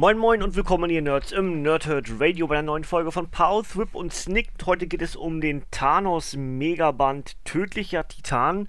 Moin 0.00 0.16
Moin 0.16 0.42
und 0.42 0.56
willkommen 0.56 0.88
ihr 0.88 1.02
Nerds 1.02 1.30
im 1.30 1.60
Nerdhurt 1.60 2.10
Radio 2.18 2.46
bei 2.46 2.54
einer 2.54 2.64
neuen 2.68 2.84
Folge 2.84 3.12
von 3.12 3.28
Power 3.28 3.62
Thrip 3.64 3.94
und 3.94 4.14
Snicked. 4.14 4.64
Heute 4.64 4.86
geht 4.86 5.02
es 5.02 5.14
um 5.14 5.42
den 5.42 5.62
Thanos 5.70 6.36
Megaband 6.36 7.36
Tödlicher 7.44 8.08
Titan. 8.08 8.66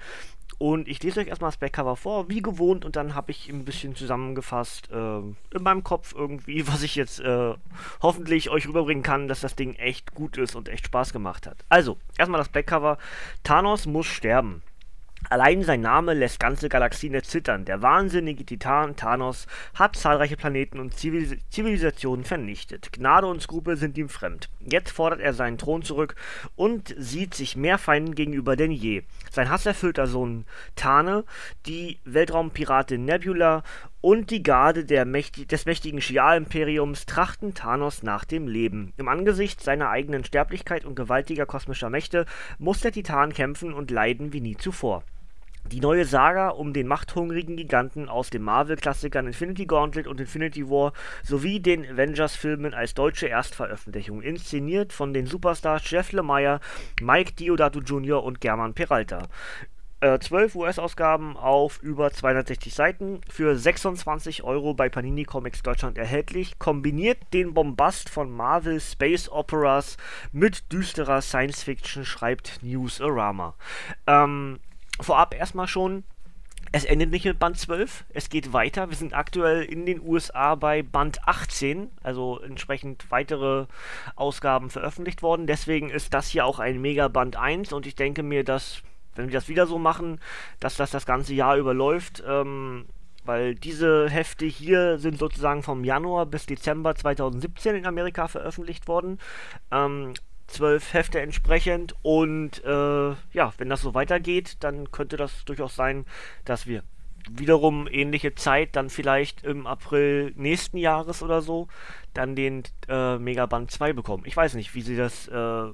Und 0.58 0.90
ich 0.90 1.02
lese 1.02 1.22
euch 1.22 1.28
erstmal 1.28 1.52
das 1.52 1.58
Backcover 1.58 1.96
vor, 1.96 2.28
wie 2.28 2.42
gewohnt, 2.42 2.84
und 2.84 2.98
dann 2.98 3.16
habe 3.16 3.32
ich 3.32 3.48
ein 3.48 3.64
bisschen 3.64 3.96
zusammengefasst 3.96 4.92
äh, 4.92 5.20
in 5.20 5.64
meinem 5.64 5.86
Kopf 5.86 6.14
irgendwie, 6.14 6.68
was 6.68 6.84
ich 6.84 6.96
jetzt 6.98 7.22
äh, 7.22 7.54
hoffentlich 8.02 8.50
euch 8.50 8.68
rüberbringen 8.68 9.02
kann, 9.02 9.30
dass 9.30 9.40
das 9.40 9.56
Ding 9.56 9.76
echt 9.76 10.14
gut 10.14 10.38
ist 10.38 10.58
und 10.58 10.68
echt 10.68 10.88
Spaß 10.88 11.14
gemacht 11.14 11.48
hat. 11.48 11.64
Also, 11.70 11.96
erstmal 12.18 12.40
das 12.40 12.50
Backcover. 12.50 12.98
Thanos 13.44 13.86
muss 13.86 14.08
sterben. 14.08 14.64
Allein 15.30 15.64
sein 15.64 15.82
Name 15.82 16.14
lässt 16.14 16.40
ganze 16.40 16.68
Galaxien 16.68 17.14
erzittern. 17.14 17.66
Der 17.66 17.82
wahnsinnige 17.82 18.46
Titan 18.46 18.96
Thanos 18.96 19.48
hat 19.76 19.96
zahlreiche 19.96 20.36
Planeten 20.36 20.80
und 20.80 20.98
Zivilis 20.98 21.36
Zivilisationen 21.50 22.26
vernichtet. 22.26 22.92
Gnade 22.92 23.28
und 23.28 23.42
Skrupel 23.42 23.78
sind 23.78 23.98
ihm 23.98 24.10
fremd. 24.10 24.50
Jetzt 24.60 24.92
fordert 24.92 25.22
er 25.22 25.34
seinen 25.34 25.58
Thron 25.58 25.84
zurück 25.84 26.16
und 26.56 26.94
sieht 26.98 27.34
sich 27.34 27.56
mehr 27.56 27.78
Feinden 27.78 28.16
gegenüber 28.16 28.56
denn 28.56 28.72
je. 28.72 29.04
Sein 29.32 29.50
hasserfüllter 29.50 30.08
Sohn 30.08 30.46
Tane, 30.76 31.24
die 31.66 32.00
Weltraumpiratin 32.04 33.06
Nebula 33.06 33.64
und 34.02 34.32
die 34.32 34.44
Garde 34.44 35.06
mächtig 35.06 35.48
des 35.48 35.66
mächtigen 35.66 36.00
Shi'ar-Imperiums 36.00 37.06
trachten 37.06 37.54
Thanos 37.54 38.04
nach 38.04 38.26
dem 38.26 38.48
Leben. 38.48 38.94
Im 38.98 39.08
Angesicht 39.08 39.62
seiner 39.62 39.90
eigenen 39.90 40.26
Sterblichkeit 40.26 40.86
und 40.86 40.96
gewaltiger 40.96 41.46
kosmischer 41.46 41.90
Mächte 41.90 42.26
muss 42.58 42.82
der 42.82 42.92
Titan 42.92 43.32
kämpfen 43.32 43.74
und 43.74 43.92
leiden 43.92 44.34
wie 44.34 44.42
nie 44.42 44.58
zuvor. 44.58 45.04
Die 45.68 45.80
neue 45.80 46.04
Saga 46.06 46.50
um 46.50 46.74
den 46.74 46.88
machthungrigen 46.88 47.56
Giganten 47.56 48.10
aus 48.10 48.30
den 48.30 48.42
Marvel-Klassikern 48.42 49.28
Infinity 49.28 49.66
Gauntlet 49.66 50.08
und 50.08 50.20
Infinity 50.20 50.68
War 50.68 50.92
sowie 51.24 51.62
den 51.62 51.86
Avengers-Filmen 51.86 52.74
als 52.74 52.94
deutsche 52.94 53.28
Erstveröffentlichung, 53.28 54.22
inszeniert 54.22 54.92
von 54.92 55.14
den 55.14 55.28
Superstars 55.28 55.90
Jeff 55.90 56.12
Lemire, 56.12 56.60
Mike 57.00 57.34
Diodato 57.34 57.80
Jr. 57.80 58.22
und 58.24 58.42
German 58.42 58.74
Peralta. 58.74 59.28
Äh, 60.02 60.18
12 60.18 60.56
US-Ausgaben 60.56 61.38
auf 61.38 61.82
über 61.84 62.12
260 62.12 62.74
Seiten 62.74 63.22
für 63.30 63.56
26 63.56 64.44
Euro 64.44 64.74
bei 64.74 64.90
Panini 64.90 65.26
Comics 65.26 65.62
Deutschland 65.62 65.96
erhältlich. 65.96 66.58
Kombiniert 66.58 67.20
den 67.34 67.54
Bombast 67.54 68.10
von 68.10 68.32
Marvel 68.32 68.82
Space 68.82 69.30
Operas 69.30 69.98
mit 70.32 70.72
düsterer 70.72 71.22
Science 71.22 71.62
Fiction, 71.62 72.04
schreibt 72.04 72.64
Newsarama. 72.64 73.54
Ähm, 74.08 74.60
vorab 75.00 75.36
erstmal 75.36 75.68
schon, 75.68 76.04
es 76.72 76.86
endet 76.86 77.12
nicht 77.12 77.26
mit 77.26 77.38
Band 77.38 77.60
12, 77.60 78.06
es 78.14 78.30
geht 78.30 78.54
weiter. 78.54 78.90
Wir 78.90 78.96
sind 78.96 79.14
aktuell 79.14 79.62
in 79.64 79.86
den 79.86 80.02
USA 80.02 80.56
bei 80.56 80.82
Band 80.82 81.28
18, 81.28 81.92
also 82.02 82.40
entsprechend 82.40 83.12
weitere 83.12 83.66
Ausgaben 84.16 84.70
veröffentlicht 84.70 85.22
worden. 85.22 85.46
Deswegen 85.48 85.90
ist 85.90 86.14
das 86.14 86.30
hier 86.30 86.46
auch 86.46 86.60
ein 86.60 86.82
Mega 86.82 87.08
Band 87.08 87.36
1 87.36 87.74
und 87.74 87.86
ich 87.86 87.96
denke 87.96 88.24
mir, 88.24 88.44
dass, 88.44 88.82
wenn 89.16 89.28
wir 89.28 89.34
das 89.34 89.50
wieder 89.50 89.68
so 89.68 89.80
machen, 89.80 90.20
dass 90.60 90.78
das 90.78 90.92
das 90.92 91.06
ganze 91.06 91.34
Jahr 91.34 91.58
überläuft. 91.58 92.24
Ähm, 92.26 92.86
weil 93.24 93.54
diese 93.54 94.10
Hefte 94.10 94.46
hier 94.46 94.98
sind 94.98 95.20
sozusagen 95.20 95.62
vom 95.62 95.84
Januar 95.84 96.26
bis 96.26 96.48
Dezember 96.48 96.96
2017 96.96 97.76
in 97.76 97.86
Amerika 97.86 98.28
veröffentlicht 98.28 98.88
worden. 98.88 99.20
Ähm, 99.72 100.14
zwölf 100.48 100.94
Hefte 100.94 101.20
entsprechend. 101.20 101.96
Und 102.02 102.64
äh, 102.64 103.10
ja, 103.34 103.54
wenn 103.58 103.70
das 103.70 103.82
so 103.82 103.94
weitergeht, 103.94 104.58
dann 104.62 104.92
könnte 104.92 105.18
das 105.18 105.46
durchaus 105.46 105.76
sein, 105.76 106.06
dass 106.46 106.68
wir 106.68 106.84
wiederum 107.30 107.88
ähnliche 107.88 108.34
Zeit, 108.34 108.76
dann 108.76 108.90
vielleicht 108.90 109.44
im 109.44 109.68
April 109.68 110.34
nächsten 110.36 110.78
Jahres 110.78 111.22
oder 111.22 111.42
so, 111.42 111.68
dann 112.14 112.36
den 112.36 112.64
äh, 112.88 113.18
Megaband 113.18 113.70
2 113.72 113.94
bekommen. 113.94 114.24
Ich 114.26 114.36
weiß 114.36 114.56
nicht, 114.56 114.74
wie 114.74 114.82
sie 114.82 114.98
das, 114.98 115.28
äh, 115.28 115.66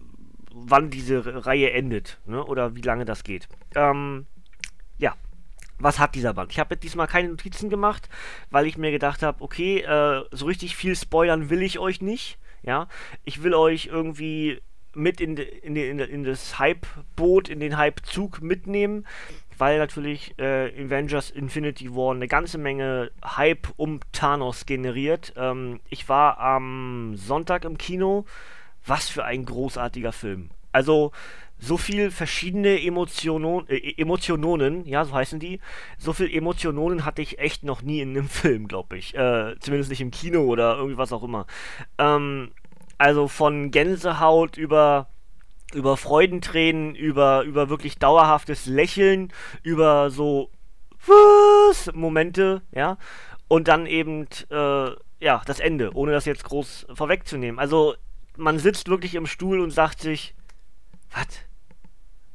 wann 0.65 0.89
diese 0.89 1.45
Reihe 1.45 1.71
endet, 1.71 2.19
ne? 2.25 2.43
oder 2.43 2.75
wie 2.75 2.81
lange 2.81 3.05
das 3.05 3.23
geht. 3.23 3.47
Ähm, 3.75 4.25
ja, 4.97 5.15
was 5.79 5.99
hat 5.99 6.15
dieser 6.15 6.33
Band? 6.33 6.51
Ich 6.51 6.59
habe 6.59 6.77
diesmal 6.77 7.07
keine 7.07 7.29
Notizen 7.29 7.69
gemacht, 7.69 8.09
weil 8.49 8.65
ich 8.65 8.77
mir 8.77 8.91
gedacht 8.91 9.23
habe, 9.23 9.43
okay, 9.43 9.79
äh, 9.79 10.23
so 10.31 10.45
richtig 10.45 10.75
viel 10.75 10.95
spoilern 10.95 11.49
will 11.49 11.61
ich 11.61 11.79
euch 11.79 12.01
nicht. 12.01 12.39
Ja, 12.63 12.87
ich 13.23 13.43
will 13.43 13.53
euch 13.53 13.85
irgendwie 13.85 14.59
mit 14.93 15.21
in, 15.21 15.37
in, 15.37 15.75
in, 15.75 15.99
in 15.99 16.23
das 16.23 16.57
Hype-Boot, 16.57 17.49
in 17.49 17.59
den 17.59 17.77
Hype-Zug 17.77 18.41
mitnehmen, 18.41 19.05
weil 19.57 19.77
natürlich 19.77 20.37
äh, 20.37 20.83
Avengers 20.83 21.29
Infinity 21.29 21.95
War 21.95 22.13
eine 22.13 22.27
ganze 22.27 22.57
Menge 22.57 23.11
Hype 23.23 23.69
um 23.77 23.99
Thanos 24.11 24.65
generiert. 24.65 25.33
Ähm, 25.37 25.79
ich 25.89 26.09
war 26.09 26.39
am 26.39 27.15
Sonntag 27.15 27.63
im 27.63 27.77
Kino. 27.77 28.25
Was 28.87 29.09
für 29.09 29.23
ein 29.23 29.45
großartiger 29.45 30.11
Film. 30.11 30.49
Also, 30.71 31.11
so 31.59 31.77
viel 31.77 32.11
verschiedene 32.11 32.81
Emotionen, 32.81 33.67
äh, 33.67 33.93
Emotionen, 33.97 34.85
ja, 34.85 35.05
so 35.05 35.13
heißen 35.13 35.39
die. 35.39 35.59
So 35.97 36.13
viel 36.13 36.33
Emotionen 36.33 37.03
hatte 37.03 37.21
ich 37.21 37.39
echt 37.39 37.63
noch 37.63 37.81
nie 37.81 38.01
in 38.01 38.11
einem 38.11 38.29
Film, 38.29 38.67
glaube 38.67 38.97
ich. 38.97 39.15
Äh, 39.15 39.55
zumindest 39.59 39.89
nicht 39.89 40.01
im 40.01 40.11
Kino 40.11 40.41
oder 40.41 40.77
irgendwie 40.77 40.97
was 40.97 41.13
auch 41.13 41.23
immer. 41.23 41.45
Ähm, 41.97 42.51
also 42.97 43.27
von 43.27 43.71
Gänsehaut 43.71 44.57
über 44.57 45.07
über 45.73 45.97
Freudentränen, 45.97 46.95
über, 46.95 47.43
über 47.43 47.69
wirklich 47.69 47.97
dauerhaftes 47.97 48.67
Lächeln, 48.67 49.33
über 49.63 50.09
so 50.09 50.49
was 51.05 51.91
Momente, 51.93 52.61
ja. 52.71 52.97
Und 53.47 53.67
dann 53.67 53.85
eben, 53.85 54.27
äh, 54.49 54.89
ja, 55.19 55.41
das 55.45 55.59
Ende, 55.59 55.93
ohne 55.93 56.11
das 56.11 56.25
jetzt 56.25 56.43
groß 56.43 56.87
vorwegzunehmen. 56.93 57.59
Also, 57.59 57.95
man 58.37 58.59
sitzt 58.59 58.89
wirklich 58.89 59.15
im 59.15 59.25
Stuhl 59.25 59.59
und 59.59 59.71
sagt 59.71 60.01
sich, 60.01 60.35
was? 61.11 61.27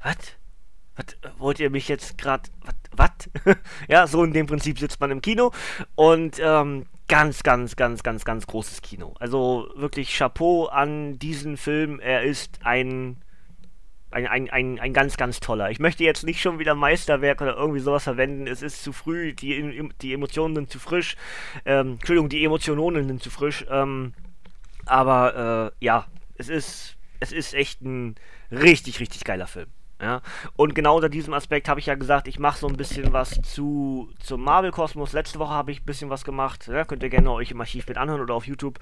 Was? 0.02 0.16
Was 0.96 1.38
wollt 1.38 1.58
ihr 1.60 1.70
mich 1.70 1.88
jetzt 1.88 2.18
gerade, 2.18 2.50
was? 2.92 3.30
ja, 3.88 4.06
so 4.06 4.22
in 4.24 4.32
dem 4.32 4.46
Prinzip 4.46 4.78
sitzt 4.78 5.00
man 5.00 5.10
im 5.10 5.22
Kino 5.22 5.52
und 5.94 6.38
ähm, 6.38 6.86
ganz, 7.08 7.42
ganz, 7.42 7.76
ganz, 7.76 8.02
ganz, 8.02 8.24
ganz 8.24 8.46
großes 8.46 8.82
Kino. 8.82 9.14
Also 9.18 9.68
wirklich 9.74 10.16
Chapeau 10.16 10.66
an 10.66 11.18
diesen 11.18 11.56
Film. 11.56 12.00
Er 12.00 12.22
ist 12.22 12.60
ein, 12.64 13.18
ein, 14.10 14.26
ein, 14.26 14.50
ein, 14.50 14.78
ein 14.78 14.92
ganz, 14.92 15.16
ganz 15.16 15.40
toller. 15.40 15.70
Ich 15.70 15.78
möchte 15.78 16.04
jetzt 16.04 16.24
nicht 16.24 16.40
schon 16.40 16.58
wieder 16.58 16.74
Meisterwerk 16.74 17.40
oder 17.40 17.56
irgendwie 17.56 17.80
sowas 17.80 18.04
verwenden. 18.04 18.46
Es 18.46 18.62
ist 18.62 18.82
zu 18.82 18.92
früh, 18.92 19.32
die, 19.32 19.90
die 20.00 20.12
Emotionen 20.12 20.54
sind 20.54 20.70
zu 20.70 20.78
frisch. 20.78 21.16
Ähm, 21.64 21.92
Entschuldigung, 21.92 22.28
die 22.28 22.44
Emotionen 22.44 23.08
sind 23.08 23.22
zu 23.22 23.30
frisch. 23.30 23.64
Ähm, 23.70 24.14
aber 24.86 25.72
äh, 25.80 25.84
ja, 25.84 26.06
es 26.36 26.48
ist, 26.48 26.96
es 27.20 27.32
ist 27.32 27.54
echt 27.54 27.82
ein 27.82 28.16
richtig, 28.50 29.00
richtig 29.00 29.24
geiler 29.24 29.46
Film. 29.46 29.68
Ja? 30.02 30.20
Und 30.56 30.74
genau 30.74 30.96
unter 30.96 31.08
diesem 31.08 31.32
Aspekt 31.32 31.68
habe 31.68 31.78
ich 31.78 31.86
ja 31.86 31.94
gesagt, 31.94 32.26
ich 32.26 32.38
mache 32.38 32.58
so 32.58 32.66
ein 32.66 32.76
bisschen 32.76 33.12
was 33.12 33.40
zu 33.42 34.10
zum 34.18 34.42
Marvel-Kosmos. 34.42 35.12
Letzte 35.12 35.38
Woche 35.38 35.54
habe 35.54 35.70
ich 35.70 35.80
ein 35.80 35.86
bisschen 35.86 36.10
was 36.10 36.24
gemacht. 36.24 36.66
Ja? 36.66 36.84
Könnt 36.84 37.04
ihr 37.04 37.08
gerne 37.08 37.30
euch 37.30 37.52
im 37.52 37.60
Archiv 37.60 37.86
mit 37.86 37.96
anhören 37.96 38.20
oder 38.20 38.34
auf 38.34 38.46
YouTube. 38.46 38.80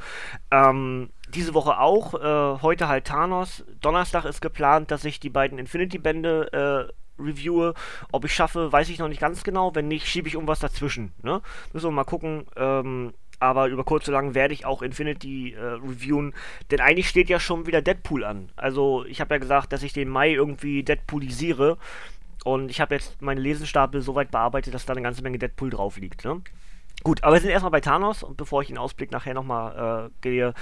Ähm, 0.51 1.11
diese 1.29 1.55
Woche 1.55 1.79
auch. 1.79 2.15
Äh, 2.15 2.63
heute 2.63 2.89
halt 2.89 3.07
Thanos. 3.07 3.65
Donnerstag 3.81 4.25
ist 4.25 4.41
geplant, 4.41 4.91
dass 4.91 5.05
ich 5.05 5.21
die 5.21 5.31
beiden 5.31 5.59
Infinity-Bände 5.59 6.89
äh, 6.89 7.23
reviewe. 7.23 7.75
Ob 8.13 8.25
ich 8.25 8.35
schaffe, 8.35 8.73
weiß 8.73 8.89
ich 8.89 8.99
noch 8.99 9.09
nicht 9.09 9.21
ganz 9.21 9.45
genau. 9.45 9.75
Wenn 9.75 9.89
nicht, 9.89 10.07
schiebe 10.07 10.27
ich 10.27 10.35
irgendwas 10.35 10.61
dazwischen. 10.61 11.13
Ne? 11.23 11.43
Müssen 11.75 11.89
wir 11.89 11.93
mal 11.93 12.05
gucken. 12.05 12.47
Ähm, 12.57 13.13
aber 13.41 13.69
über 13.69 13.85
kurz 13.85 14.07
oder 14.09 14.19
lang 14.19 14.35
werde 14.35 14.55
ich 14.55 14.65
auch 14.65 14.83
Infinity 14.83 15.55
äh, 15.55 15.61
reviewen, 15.61 16.35
denn 16.71 16.81
eigentlich 16.81 17.09
steht 17.09 17.29
ja 17.29 17.41
schon 17.41 17.67
wieder 17.67 17.83
Deadpool 17.83 18.25
an. 18.25 18.51
Also 18.57 19.05
ich 19.07 19.21
habe 19.21 19.35
ja 19.35 19.39
gesagt, 19.39 19.73
dass 19.73 19.83
ich 19.83 19.93
den 19.93 20.09
Mai 20.09 20.33
irgendwie 20.33 20.85
Deadpoolisiere 20.85 21.79
und 22.45 22.71
ich 22.71 22.81
habe 22.81 22.95
jetzt 22.95 23.21
meinen 23.21 23.39
Lesenstapel 23.39 24.01
so 24.03 24.15
weit 24.15 24.31
bearbeitet, 24.31 24.75
dass 24.75 24.87
da 24.87 24.93
eine 24.93 25.03
ganze 25.03 25.23
Menge 25.23 25.39
Deadpool 25.39 25.71
drauf 25.71 25.97
liegt. 25.97 26.25
Ne? 26.25 26.43
Gut, 27.03 27.25
aber 27.25 27.35
wir 27.35 27.41
sind 27.41 27.51
erstmal 27.51 27.73
bei 27.73 27.81
Thanos 27.81 28.23
und 28.23 28.37
bevor 28.37 28.61
ich 28.63 28.69
den 28.69 28.79
Ausblick 28.79 29.11
nachher 29.11 29.35
nochmal 29.35 30.07
äh, 30.07 30.11
gehe, 30.21 30.55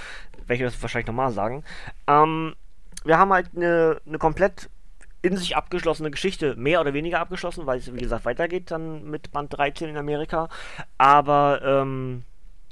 werde 0.47 0.53
ich 0.53 0.61
das 0.61 0.81
wahrscheinlich 0.81 1.07
nochmal 1.07 1.31
sagen. 1.31 1.63
Ähm, 2.07 2.55
wir 3.03 3.17
haben 3.17 3.31
halt 3.31 3.49
eine, 3.55 4.01
eine 4.05 4.17
komplett 4.17 4.69
in 5.21 5.35
sich 5.35 5.57
abgeschlossene 5.57 6.11
Geschichte, 6.11 6.55
mehr 6.55 6.79
oder 6.79 6.93
weniger 6.93 7.19
abgeschlossen, 7.19 7.65
weil 7.65 7.79
es, 7.79 7.93
wie 7.93 7.99
gesagt, 7.99 8.23
weitergeht 8.23 8.71
dann 8.71 9.03
mit 9.09 9.31
Band 9.31 9.55
13 9.57 9.89
in 9.89 9.97
Amerika. 9.97 10.47
Aber 10.97 11.61
ähm, 11.61 12.23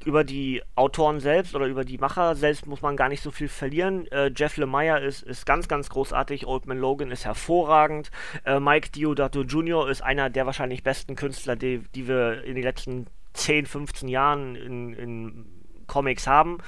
über 0.08 0.24
die 0.24 0.64
Autoren 0.76 1.20
selbst 1.20 1.54
oder 1.54 1.66
über 1.66 1.84
die 1.84 1.98
Macher 1.98 2.36
selbst 2.36 2.66
muss 2.66 2.82
man 2.82 2.96
gar 2.96 3.10
nicht 3.10 3.22
so 3.22 3.30
viel 3.30 3.50
verlieren. 3.50 4.08
Äh, 4.08 4.32
Jeff 4.34 4.56
Lemire 4.56 5.02
ist, 5.02 5.22
ist 5.22 5.46
ganz, 5.46 5.68
ganz 5.68 5.90
großartig. 5.90 6.48
Old 6.48 6.66
Man 6.66 6.80
Logan 6.80 7.12
ist 7.12 7.26
hervorragend. 7.26 8.10
Äh, 8.46 8.62
Mike 8.62 8.92
Diodato 8.92 9.42
Jr. 9.42 9.90
ist 9.90 10.02
einer 10.02 10.30
der 10.30 10.46
wahrscheinlich 10.46 10.82
besten 10.82 11.18
Künstler, 11.18 11.58
die, 11.58 11.80
die 11.94 12.08
wir 12.08 12.46
in 12.46 12.56
den 12.56 12.64
letzten 12.64 13.08
10, 13.34 13.66
15 13.66 14.08
Jahren 14.08 14.56
in, 14.56 14.94
in 14.94 15.46
Comics 15.88 16.26
haben. 16.26 16.60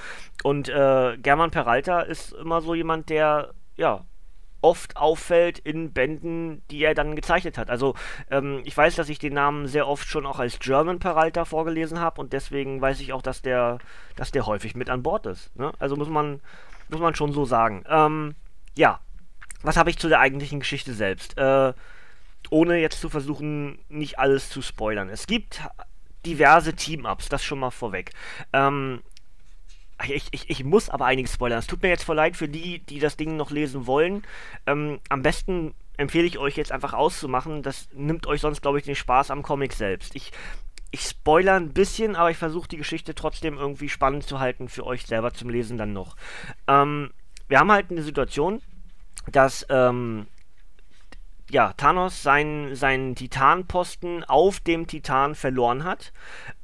Und 0.44 0.68
äh, 0.68 1.16
German 1.16 1.50
Peralta 1.50 2.02
ist 2.02 2.32
immer 2.34 2.60
so 2.60 2.74
jemand, 2.74 3.08
der 3.08 3.54
ja 3.78 4.04
oft 4.60 4.96
auffällt 4.96 5.58
in 5.58 5.92
Bänden, 5.92 6.62
die 6.70 6.82
er 6.82 6.94
dann 6.94 7.16
gezeichnet 7.16 7.58
hat. 7.58 7.70
Also 7.70 7.94
ähm, 8.30 8.60
ich 8.64 8.76
weiß, 8.76 8.96
dass 8.96 9.08
ich 9.08 9.18
den 9.18 9.34
Namen 9.34 9.66
sehr 9.66 9.88
oft 9.88 10.06
schon 10.06 10.26
auch 10.26 10.38
als 10.38 10.58
German 10.58 10.98
Peralta 10.98 11.44
vorgelesen 11.44 12.00
habe 12.00 12.20
und 12.20 12.32
deswegen 12.32 12.80
weiß 12.80 13.00
ich 13.00 13.12
auch, 13.12 13.22
dass 13.22 13.42
der, 13.42 13.78
dass 14.16 14.30
der 14.30 14.46
häufig 14.46 14.74
mit 14.74 14.90
an 14.90 15.02
Bord 15.02 15.26
ist. 15.26 15.54
Ne? 15.56 15.72
Also 15.78 15.96
muss 15.96 16.08
man, 16.08 16.40
muss 16.88 17.00
man 17.00 17.14
schon 17.14 17.32
so 17.32 17.44
sagen. 17.44 17.84
Ähm, 17.88 18.34
ja, 18.76 19.00
was 19.62 19.76
habe 19.76 19.90
ich 19.90 19.98
zu 19.98 20.08
der 20.08 20.20
eigentlichen 20.20 20.60
Geschichte 20.60 20.94
selbst? 20.94 21.36
Äh, 21.38 21.72
ohne 22.48 22.78
jetzt 22.78 23.00
zu 23.00 23.10
versuchen, 23.10 23.78
nicht 23.88 24.18
alles 24.18 24.48
zu 24.48 24.62
spoilern. 24.62 25.10
Es 25.10 25.26
gibt 25.26 25.62
diverse 26.24 26.74
Team-Ups, 26.74 27.28
das 27.28 27.44
schon 27.44 27.58
mal 27.58 27.70
vorweg. 27.70 28.12
Ähm, 28.52 29.02
ich, 30.08 30.28
ich, 30.30 30.50
ich 30.50 30.64
muss 30.64 30.88
aber 30.88 31.06
einiges 31.06 31.34
spoilern. 31.34 31.58
Es 31.58 31.66
tut 31.66 31.82
mir 31.82 31.88
jetzt 31.88 32.04
voll 32.04 32.16
leid 32.16 32.36
für 32.36 32.48
die, 32.48 32.80
die 32.80 32.98
das 32.98 33.16
Ding 33.16 33.36
noch 33.36 33.50
lesen 33.50 33.86
wollen. 33.86 34.22
Ähm, 34.66 35.00
am 35.08 35.22
besten 35.22 35.74
empfehle 35.96 36.26
ich 36.26 36.38
euch 36.38 36.56
jetzt 36.56 36.72
einfach 36.72 36.94
auszumachen. 36.94 37.62
Das 37.62 37.88
nimmt 37.92 38.26
euch 38.26 38.40
sonst, 38.40 38.62
glaube 38.62 38.78
ich, 38.78 38.84
den 38.84 38.94
Spaß 38.94 39.30
am 39.30 39.42
Comic 39.42 39.72
selbst. 39.72 40.16
Ich, 40.16 40.32
ich 40.90 41.02
spoiler 41.02 41.54
ein 41.54 41.72
bisschen, 41.72 42.16
aber 42.16 42.30
ich 42.30 42.36
versuche 42.38 42.68
die 42.68 42.78
Geschichte 42.78 43.14
trotzdem 43.14 43.58
irgendwie 43.58 43.88
spannend 43.88 44.24
zu 44.24 44.40
halten 44.40 44.68
für 44.68 44.86
euch 44.86 45.06
selber 45.06 45.32
zum 45.32 45.50
Lesen 45.50 45.76
dann 45.76 45.92
noch. 45.92 46.16
Ähm, 46.66 47.10
wir 47.48 47.58
haben 47.58 47.70
halt 47.70 47.90
eine 47.90 48.02
Situation, 48.02 48.62
dass 49.30 49.66
ähm, 49.68 50.26
ja, 51.50 51.72
Thanos 51.74 52.22
seinen, 52.22 52.74
seinen 52.76 53.14
Titanposten 53.14 54.24
auf 54.24 54.60
dem 54.60 54.86
Titan 54.86 55.34
verloren 55.34 55.84
hat. 55.84 56.12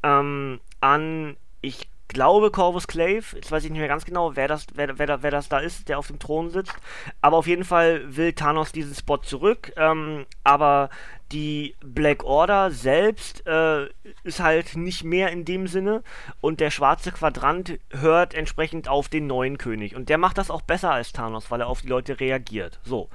Ähm, 0.02 0.60
an, 0.80 1.36
ich 1.60 1.88
glaube 2.08 2.50
Corvus 2.50 2.86
Clave, 2.86 3.24
jetzt 3.34 3.50
weiß 3.50 3.64
ich 3.64 3.70
nicht 3.70 3.80
mehr 3.80 3.88
ganz 3.88 4.04
genau, 4.04 4.36
wer 4.36 4.48
das, 4.48 4.66
wer, 4.74 4.98
wer, 4.98 5.22
wer 5.22 5.30
das 5.30 5.48
da 5.48 5.58
ist, 5.58 5.88
der 5.88 5.98
auf 5.98 6.06
dem 6.08 6.18
Thron 6.18 6.50
sitzt, 6.50 6.74
aber 7.20 7.36
auf 7.36 7.46
jeden 7.46 7.64
Fall 7.64 8.16
will 8.16 8.32
Thanos 8.32 8.72
diesen 8.72 8.94
Spot 8.94 9.18
zurück, 9.18 9.72
ähm, 9.76 10.26
aber 10.44 10.90
die 11.32 11.74
Black 11.80 12.24
Order 12.24 12.70
selbst 12.70 13.46
äh, 13.46 13.88
ist 14.22 14.40
halt 14.40 14.76
nicht 14.76 15.02
mehr 15.02 15.30
in 15.30 15.44
dem 15.44 15.66
Sinne. 15.66 16.02
Und 16.40 16.60
der 16.60 16.70
schwarze 16.70 17.10
Quadrant 17.10 17.78
hört 17.90 18.34
entsprechend 18.34 18.88
auf 18.88 19.08
den 19.08 19.26
neuen 19.26 19.58
König. 19.58 19.96
Und 19.96 20.08
der 20.08 20.18
macht 20.18 20.38
das 20.38 20.50
auch 20.50 20.62
besser 20.62 20.92
als 20.92 21.12
Thanos, 21.12 21.50
weil 21.50 21.60
er 21.60 21.66
auf 21.66 21.82
die 21.82 21.88
Leute 21.88 22.20
reagiert. 22.20 22.78
So, 22.84 23.08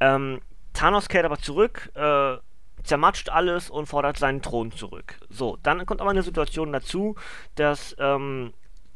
ähm, 0.00 0.40
Thanos 0.74 1.08
kehrt 1.08 1.24
aber 1.24 1.38
zurück, 1.38 1.90
äh, 1.94 2.36
zermatscht 2.84 3.30
alles 3.30 3.70
und 3.70 3.86
fordert 3.86 4.18
seinen 4.18 4.42
Thron 4.42 4.70
zurück. 4.70 5.16
So, 5.28 5.58
dann 5.62 5.84
kommt 5.86 6.00
aber 6.00 6.10
eine 6.10 6.22
Situation 6.22 6.72
dazu, 6.72 7.16
dass 7.56 7.96
ähm, 7.98 8.52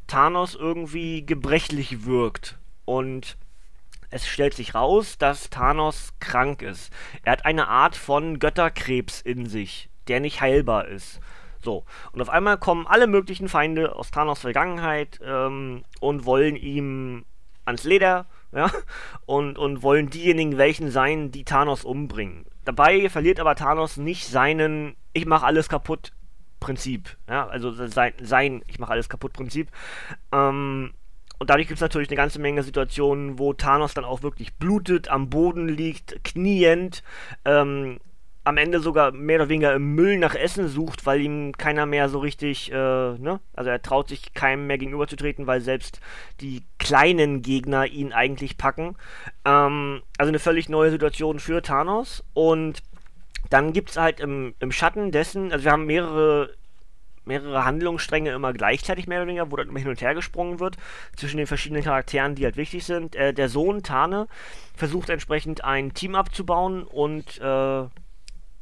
Thanos 0.07 0.55
irgendwie 0.55 1.25
gebrechlich 1.25 2.05
wirkt 2.05 2.57
und 2.85 3.37
es 4.11 4.27
stellt 4.27 4.55
sich 4.55 4.73
raus, 4.73 5.17
dass 5.17 5.49
Thanos 5.49 6.13
krank 6.19 6.61
ist. 6.61 6.91
Er 7.23 7.33
hat 7.33 7.45
eine 7.45 7.67
Art 7.67 7.95
von 7.95 8.39
Götterkrebs 8.39 9.21
in 9.21 9.45
sich, 9.45 9.89
der 10.07 10.19
nicht 10.19 10.41
heilbar 10.41 10.87
ist. 10.87 11.19
So, 11.61 11.83
und 12.13 12.21
auf 12.21 12.29
einmal 12.29 12.57
kommen 12.57 12.87
alle 12.87 13.05
möglichen 13.05 13.49
Feinde 13.49 13.95
aus 13.95 14.11
Thanos 14.11 14.39
Vergangenheit 14.39 15.19
ähm, 15.23 15.83
und 15.99 16.25
wollen 16.25 16.55
ihm 16.55 17.25
ans 17.65 17.83
Leder, 17.83 18.25
ja, 18.51 18.71
und, 19.25 19.59
und 19.59 19.83
wollen 19.83 20.09
diejenigen 20.09 20.57
welchen 20.57 20.89
sein, 20.89 21.31
die 21.31 21.43
Thanos 21.43 21.85
umbringen. 21.85 22.45
Dabei 22.65 23.09
verliert 23.09 23.39
aber 23.39 23.55
Thanos 23.55 23.97
nicht 23.97 24.27
seinen 24.27 24.95
Ich 25.13 25.25
mach 25.25 25.43
alles 25.43 25.69
kaputt 25.69 26.11
Prinzip. 26.59 27.17
Ja, 27.27 27.47
also 27.47 27.71
sein, 27.71 28.13
sein 28.21 28.63
Ich 28.67 28.79
mach 28.79 28.89
alles 28.89 29.09
kaputt 29.09 29.33
Prinzip. 29.33 29.69
Ähm, 30.31 30.93
und 31.39 31.49
dadurch 31.49 31.67
gibt 31.67 31.77
es 31.77 31.81
natürlich 31.81 32.09
eine 32.09 32.17
ganze 32.17 32.39
Menge 32.39 32.63
Situationen, 32.63 33.39
wo 33.39 33.53
Thanos 33.53 33.93
dann 33.93 34.03
auch 34.03 34.23
wirklich 34.23 34.55
blutet, 34.55 35.07
am 35.07 35.29
Boden 35.29 35.69
liegt, 35.69 36.21
kniend, 36.25 37.01
ähm, 37.45 37.99
am 38.49 38.57
Ende 38.57 38.79
sogar 38.79 39.11
mehr 39.11 39.37
oder 39.37 39.49
weniger 39.49 39.75
im 39.75 39.93
Müll 39.93 40.17
nach 40.17 40.33
Essen 40.33 40.67
sucht, 40.67 41.05
weil 41.05 41.21
ihm 41.21 41.53
keiner 41.55 41.85
mehr 41.85 42.09
so 42.09 42.17
richtig, 42.17 42.71
äh, 42.71 42.75
ne? 42.75 43.39
Also 43.53 43.69
er 43.69 43.81
traut 43.81 44.09
sich 44.09 44.33
keinem 44.33 44.65
mehr 44.65 44.79
gegenüberzutreten, 44.79 45.45
weil 45.45 45.61
selbst 45.61 46.01
die 46.41 46.63
kleinen 46.79 47.43
Gegner 47.43 47.85
ihn 47.85 48.11
eigentlich 48.11 48.57
packen. 48.57 48.95
Ähm, 49.45 50.01
also 50.17 50.29
eine 50.29 50.39
völlig 50.39 50.67
neue 50.67 50.89
Situation 50.89 51.39
für 51.39 51.61
Thanos. 51.61 52.23
Und 52.33 52.81
dann 53.51 53.71
gibt 53.71 53.91
es 53.91 53.97
halt 53.97 54.19
im, 54.19 54.55
im 54.59 54.71
Schatten 54.71 55.11
dessen, 55.11 55.51
also 55.51 55.65
wir 55.65 55.71
haben 55.71 55.85
mehrere 55.85 56.49
mehrere 57.25 57.63
Handlungsstränge 57.63 58.31
immer 58.31 58.53
gleichzeitig 58.53 59.05
mehr 59.05 59.19
oder 59.19 59.27
weniger, 59.27 59.51
wo 59.51 59.55
dann 59.57 59.69
immer 59.69 59.77
hin 59.77 59.89
und 59.89 60.01
her 60.01 60.15
gesprungen 60.15 60.59
wird 60.59 60.77
zwischen 61.15 61.37
den 61.37 61.45
verschiedenen 61.45 61.83
Charakteren, 61.83 62.33
die 62.33 62.43
halt 62.43 62.57
wichtig 62.57 62.85
sind. 62.85 63.15
Äh, 63.15 63.35
der 63.35 63.49
Sohn 63.49 63.83
Tane 63.83 64.27
versucht 64.75 65.09
entsprechend 65.09 65.63
ein 65.63 65.93
Team 65.93 66.15
abzubauen 66.15 66.83
und 66.83 67.39
äh, 67.39 67.83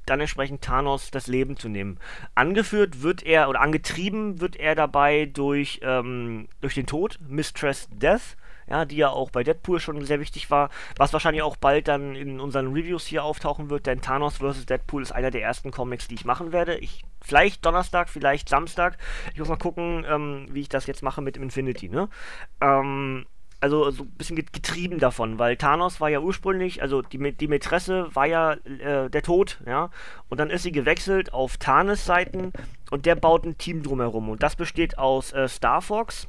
dann 0.09 0.19
entsprechend 0.19 0.63
Thanos 0.63 1.12
das 1.12 1.27
Leben 1.27 1.57
zu 1.57 1.69
nehmen. 1.69 2.00
Angeführt 2.36 3.01
wird 3.01 3.24
er 3.24 3.50
oder 3.50 3.62
angetrieben 3.62 4.42
wird 4.42 4.56
er 4.56 4.75
dabei 4.75 5.25
durch, 5.25 5.80
ähm, 5.83 6.48
durch 6.62 6.74
den 6.74 6.88
Tod, 6.88 7.19
Mistress 7.27 7.88
Death, 7.92 8.38
ja, 8.69 8.86
die 8.86 8.98
ja 8.98 9.09
auch 9.09 9.31
bei 9.31 9.44
Deadpool 9.44 9.80
schon 9.80 10.04
sehr 10.06 10.19
wichtig 10.19 10.51
war, 10.51 10.69
was 10.98 11.13
wahrscheinlich 11.13 11.42
auch 11.42 11.56
bald 11.56 11.88
dann 11.88 12.15
in 12.15 12.39
unseren 12.39 12.74
Reviews 12.74 13.06
hier 13.06 13.24
auftauchen 13.24 13.69
wird, 13.69 13.86
denn 13.86 14.01
Thanos 14.01 14.38
vs. 14.38 14.65
Deadpool 14.65 15.01
ist 15.01 15.13
einer 15.13 15.31
der 15.31 15.42
ersten 15.42 15.71
Comics, 15.71 16.07
die 16.07 16.15
ich 16.15 16.25
machen 16.25 16.51
werde. 16.51 16.77
Ich, 16.77 17.04
vielleicht 17.21 17.65
Donnerstag, 17.65 18.09
vielleicht 18.09 18.50
Samstag. 18.50 18.98
Ich 19.33 19.39
muss 19.39 19.48
mal 19.48 19.57
gucken, 19.57 20.06
ähm, 20.07 20.48
wie 20.51 20.62
ich 20.62 20.69
das 20.69 20.86
jetzt 20.86 21.04
mache 21.04 21.21
mit 21.21 21.38
Infinity, 21.38 21.88
ne? 21.88 22.09
Ähm, 22.59 23.25
also 23.59 23.89
so 23.92 24.04
ein 24.04 24.09
bisschen 24.12 24.36
getrieben 24.36 25.00
davon, 25.00 25.39
weil 25.39 25.57
Thanos 25.57 26.00
war 26.00 26.09
ja 26.09 26.19
ursprünglich, 26.19 26.81
also 26.81 27.01
die, 27.01 27.33
die 27.33 27.48
Mätresse 27.48 28.13
war 28.13 28.25
ja 28.25 28.54
äh, 28.54 29.09
der 29.09 29.24
Tod, 29.24 29.59
ja, 29.65 29.89
und 30.30 30.39
dann 30.39 30.50
ist 30.50 30.63
sie 30.63 30.71
gewechselt 30.71 31.33
auf 31.33 31.57
Thanes 31.57 32.06
Seiten 32.06 32.54
und 32.92 33.06
der 33.06 33.16
baut 33.16 33.45
ein 33.45 33.57
Team 33.57 33.81
drumherum 33.81 34.30
und 34.30 34.44
das 34.44 34.56
besteht 34.56 34.97
aus 34.97 35.33
äh, 35.33 35.47
Star 35.47 35.81
Fox, 35.81 36.28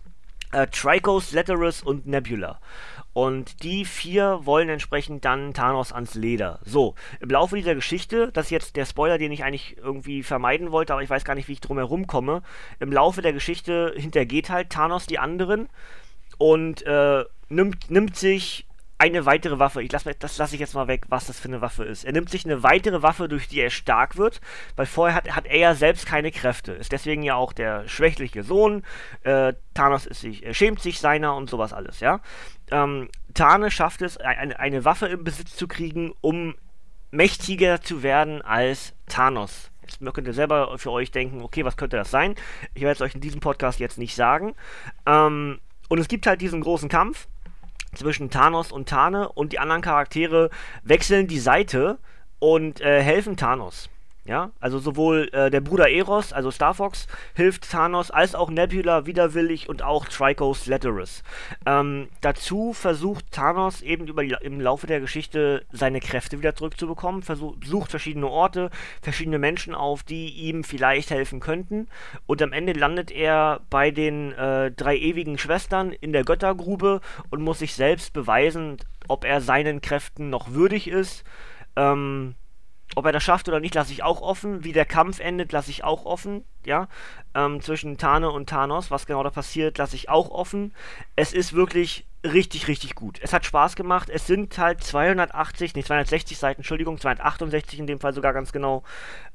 äh, 0.52 0.66
Tricos, 0.68 1.32
Letterus 1.32 1.82
und 1.82 2.06
Nebula. 2.06 2.60
Und 3.12 3.64
die 3.64 3.84
vier 3.84 4.40
wollen 4.44 4.68
entsprechend 4.68 5.24
dann 5.24 5.52
Thanos 5.52 5.92
ans 5.92 6.14
Leder. 6.14 6.60
So, 6.64 6.94
im 7.18 7.30
Laufe 7.30 7.56
dieser 7.56 7.74
Geschichte, 7.74 8.30
das 8.32 8.46
ist 8.46 8.50
jetzt 8.50 8.76
der 8.76 8.84
Spoiler, 8.84 9.18
den 9.18 9.32
ich 9.32 9.42
eigentlich 9.42 9.76
irgendwie 9.76 10.22
vermeiden 10.22 10.70
wollte, 10.70 10.92
aber 10.92 11.02
ich 11.02 11.10
weiß 11.10 11.24
gar 11.24 11.34
nicht, 11.34 11.48
wie 11.48 11.54
ich 11.54 11.60
drumherum 11.60 12.06
komme. 12.06 12.42
Im 12.78 12.92
Laufe 12.92 13.20
der 13.20 13.32
Geschichte 13.32 13.92
hintergeht 13.96 14.50
halt 14.50 14.70
Thanos 14.70 15.06
die 15.06 15.18
anderen 15.18 15.68
und 16.38 16.82
äh, 16.86 17.24
nimmt, 17.48 17.90
nimmt 17.90 18.16
sich 18.16 18.66
eine 18.98 19.26
weitere 19.26 19.60
Waffe. 19.60 19.80
Ich 19.82 19.92
lass, 19.92 20.04
das 20.18 20.38
lasse 20.38 20.54
ich 20.54 20.60
jetzt 20.60 20.74
mal 20.74 20.88
weg, 20.88 21.04
was 21.08 21.28
das 21.28 21.38
für 21.38 21.48
eine 21.48 21.60
Waffe 21.60 21.84
ist. 21.84 22.04
Er 22.04 22.12
nimmt 22.12 22.30
sich 22.30 22.44
eine 22.44 22.64
weitere 22.64 23.00
Waffe, 23.00 23.28
durch 23.28 23.46
die 23.46 23.60
er 23.60 23.70
stark 23.70 24.16
wird, 24.16 24.40
weil 24.74 24.86
vorher 24.86 25.14
hat, 25.14 25.30
hat 25.36 25.46
er 25.46 25.58
ja 25.58 25.74
selbst 25.74 26.04
keine 26.04 26.32
Kräfte. 26.32 26.72
Ist 26.72 26.90
deswegen 26.90 27.22
ja 27.22 27.36
auch 27.36 27.52
der 27.52 27.86
schwächliche 27.86 28.42
Sohn. 28.42 28.82
Äh, 29.22 29.54
Thanos 29.72 30.04
ist 30.04 30.20
sich, 30.20 30.44
schämt 30.56 30.80
sich 30.80 30.98
seiner 30.98 31.36
und 31.36 31.48
sowas 31.48 31.72
alles, 31.72 32.00
ja. 32.00 32.20
Ähm, 32.72 33.08
Thanos 33.34 33.72
schafft 33.72 34.02
es, 34.02 34.16
eine, 34.16 34.58
eine 34.58 34.84
Waffe 34.84 35.06
im 35.06 35.22
Besitz 35.22 35.54
zu 35.54 35.68
kriegen, 35.68 36.12
um 36.20 36.56
mächtiger 37.12 37.80
zu 37.80 38.02
werden 38.02 38.42
als 38.42 38.94
Thanos. 39.08 39.70
Jetzt 39.82 40.00
könnt 40.12 40.26
ihr 40.26 40.34
selber 40.34 40.76
für 40.76 40.90
euch 40.90 41.12
denken, 41.12 41.40
okay, 41.40 41.64
was 41.64 41.76
könnte 41.76 41.96
das 41.96 42.10
sein? 42.10 42.34
Ich 42.74 42.82
werde 42.82 42.92
es 42.92 43.00
euch 43.00 43.14
in 43.14 43.22
diesem 43.22 43.40
Podcast 43.40 43.78
jetzt 43.78 43.96
nicht 43.96 44.14
sagen. 44.14 44.54
Ähm, 45.06 45.60
und 45.88 45.98
es 45.98 46.08
gibt 46.08 46.26
halt 46.26 46.40
diesen 46.40 46.60
großen 46.60 46.88
Kampf 46.88 47.28
zwischen 47.94 48.30
Thanos 48.30 48.70
und 48.72 48.88
Tane 48.88 49.28
und 49.30 49.52
die 49.52 49.58
anderen 49.58 49.82
Charaktere 49.82 50.50
wechseln 50.82 51.26
die 51.26 51.38
Seite 51.38 51.98
und 52.38 52.80
äh, 52.80 53.02
helfen 53.02 53.36
Thanos. 53.36 53.90
Ja, 54.28 54.50
also 54.60 54.78
sowohl 54.78 55.30
äh, 55.32 55.50
der 55.50 55.62
Bruder 55.62 55.88
Eros, 55.88 56.34
also 56.34 56.50
Star 56.50 56.74
Fox, 56.74 57.06
hilft 57.34 57.70
Thanos, 57.70 58.10
als 58.10 58.34
auch 58.34 58.50
Nebula 58.50 59.06
widerwillig 59.06 59.70
und 59.70 59.82
auch 59.82 60.04
Tricos 60.04 60.66
Letterus. 60.66 61.22
Ähm, 61.64 62.10
dazu 62.20 62.74
versucht 62.74 63.32
Thanos 63.32 63.80
eben 63.80 64.06
über 64.06 64.22
im 64.42 64.60
Laufe 64.60 64.86
der 64.86 65.00
Geschichte 65.00 65.64
seine 65.72 66.00
Kräfte 66.00 66.36
wieder 66.36 66.54
zurückzubekommen, 66.54 67.22
versucht, 67.22 67.64
sucht 67.64 67.90
verschiedene 67.90 68.28
Orte, 68.28 68.68
verschiedene 69.00 69.38
Menschen 69.38 69.74
auf, 69.74 70.02
die 70.02 70.28
ihm 70.28 70.62
vielleicht 70.62 71.10
helfen 71.10 71.40
könnten. 71.40 71.88
Und 72.26 72.42
am 72.42 72.52
Ende 72.52 72.74
landet 72.74 73.10
er 73.10 73.62
bei 73.70 73.90
den 73.90 74.32
äh, 74.32 74.70
drei 74.72 74.98
ewigen 74.98 75.38
Schwestern 75.38 75.90
in 75.90 76.12
der 76.12 76.24
Göttergrube 76.24 77.00
und 77.30 77.40
muss 77.40 77.60
sich 77.60 77.72
selbst 77.72 78.12
beweisen, 78.12 78.76
ob 79.08 79.24
er 79.24 79.40
seinen 79.40 79.80
Kräften 79.80 80.28
noch 80.28 80.52
würdig 80.52 80.86
ist 80.86 81.24
Ähm, 81.76 82.34
ob 82.94 83.06
er 83.06 83.12
das 83.12 83.22
schafft 83.22 83.48
oder 83.48 83.60
nicht, 83.60 83.74
lasse 83.74 83.92
ich 83.92 84.02
auch 84.02 84.20
offen. 84.22 84.64
Wie 84.64 84.72
der 84.72 84.86
Kampf 84.86 85.20
endet, 85.20 85.52
lasse 85.52 85.70
ich 85.70 85.84
auch 85.84 86.04
offen. 86.04 86.44
Ja, 86.64 86.88
ähm, 87.34 87.60
zwischen 87.60 87.98
Tane 87.98 88.30
und 88.30 88.48
Thanos, 88.48 88.90
was 88.90 89.06
genau 89.06 89.22
da 89.22 89.30
passiert, 89.30 89.78
lasse 89.78 89.96
ich 89.96 90.08
auch 90.08 90.30
offen. 90.30 90.74
Es 91.16 91.32
ist 91.32 91.52
wirklich 91.52 92.06
richtig, 92.24 92.68
richtig 92.68 92.94
gut. 92.94 93.18
Es 93.22 93.32
hat 93.32 93.44
Spaß 93.44 93.76
gemacht. 93.76 94.10
Es 94.10 94.26
sind 94.26 94.58
halt 94.58 94.82
280, 94.82 95.74
nicht 95.74 95.86
260 95.86 96.38
Seiten, 96.38 96.60
Entschuldigung, 96.60 96.98
268 96.98 97.78
in 97.78 97.86
dem 97.86 98.00
Fall 98.00 98.14
sogar 98.14 98.32
ganz 98.32 98.52
genau. 98.52 98.82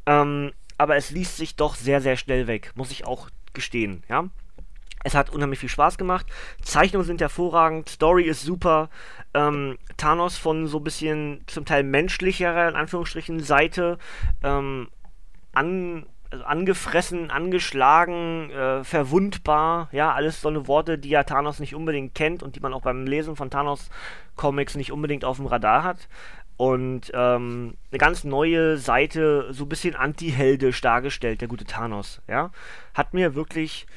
Ähm, 0.06 0.52
aber 0.78 0.96
es 0.96 1.12
liest 1.12 1.38
sich 1.38 1.56
doch 1.56 1.76
sehr, 1.76 2.02
sehr 2.02 2.18
schnell 2.18 2.48
weg, 2.48 2.72
muss 2.76 2.92
ich 2.92 3.06
auch 3.06 3.30
gestehen. 3.54 4.04
Ja, 4.10 4.26
es 5.04 5.16
hat 5.16 5.30
unheimlich 5.30 5.60
viel 5.60 5.70
Spaß 5.70 5.98
gemacht. 5.98 6.26
Zeichnungen 6.62 7.06
sind 7.06 7.22
hervorragend, 7.22 7.90
Story 7.90 8.24
ist 8.24 8.42
super. 8.42 8.90
Ähm, 9.34 9.78
Thanos 9.98 10.38
von 10.38 10.68
so 10.68 10.78
ein 10.78 10.84
bisschen 10.84 11.42
zum 11.48 11.66
Teil 11.66 11.84
menschlicherer, 11.84 12.70
in 12.70 12.76
Anführungsstrichen, 12.76 13.42
Seite 13.42 13.98
ähm, 14.44 14.88
an, 15.54 16.06
also 16.32 16.46
angefressen, 16.46 17.32
angeschlagen, 17.32 18.50
äh, 18.52 18.84
verwundbar. 18.84 19.90
Ja, 19.92 20.14
alles 20.14 20.42
so 20.42 20.50
eine 20.50 20.68
Worte, 20.68 20.98
die 20.98 21.10
ja 21.10 21.24
Thanos 21.24 21.60
nicht 21.60 21.76
unbedingt 21.76 22.16
kennt 22.16 22.42
und 22.42 22.56
die 22.56 22.60
man 22.60 22.74
auch 22.74 22.82
beim 22.82 23.06
Lesen 23.06 23.36
von 23.36 23.50
Thanos 23.50 23.90
Comics 24.36 24.76
nicht 24.76 24.92
unbedingt 24.92 25.26
auf 25.26 25.38
dem 25.38 25.48
Radar 25.48 25.84
hat. 25.84 26.08
Und 26.56 27.12
ähm, 27.14 27.74
eine 27.92 27.98
ganz 27.98 28.24
neue 28.24 28.78
Seite, 28.78 29.48
so 29.52 29.66
ein 29.66 29.70
bisschen 29.70 29.96
anti-heldisch 29.96 30.82
dargestellt, 30.82 31.42
der 31.42 31.48
gute 31.48 31.66
Thanos, 31.66 32.22
ja. 32.28 32.52
Hat 32.94 33.14
mir 33.14 33.34
wirklich 33.34 33.88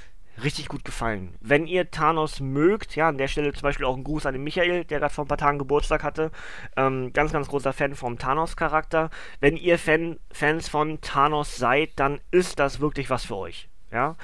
richtig 0.42 0.68
gut 0.68 0.84
gefallen. 0.84 1.34
Wenn 1.40 1.66
ihr 1.66 1.90
Thanos 1.90 2.40
mögt, 2.40 2.96
ja, 2.96 3.08
an 3.08 3.18
der 3.18 3.28
Stelle 3.28 3.52
zum 3.52 3.62
Beispiel 3.62 3.86
auch 3.86 3.96
ein 3.96 4.04
Gruß 4.04 4.26
an 4.26 4.34
den 4.34 4.44
Michael, 4.44 4.84
der 4.84 5.00
gerade 5.00 5.14
vor 5.14 5.24
ein 5.24 5.28
paar 5.28 5.38
Tagen 5.38 5.58
Geburtstag 5.58 6.02
hatte. 6.02 6.30
Ähm, 6.76 7.12
ganz, 7.12 7.32
ganz 7.32 7.48
großer 7.48 7.72
Fan 7.72 7.94
vom 7.94 8.18
Thanos-Charakter. 8.18 9.10
Wenn 9.40 9.56
ihr 9.56 9.78
Fan, 9.78 10.18
Fans 10.30 10.68
von 10.68 11.00
Thanos 11.00 11.56
seid, 11.56 11.90
dann 11.96 12.20
ist 12.30 12.58
das 12.58 12.80
wirklich 12.80 13.10
was 13.10 13.24
für 13.24 13.36
euch. 13.36 13.68
Ja. 13.90 14.16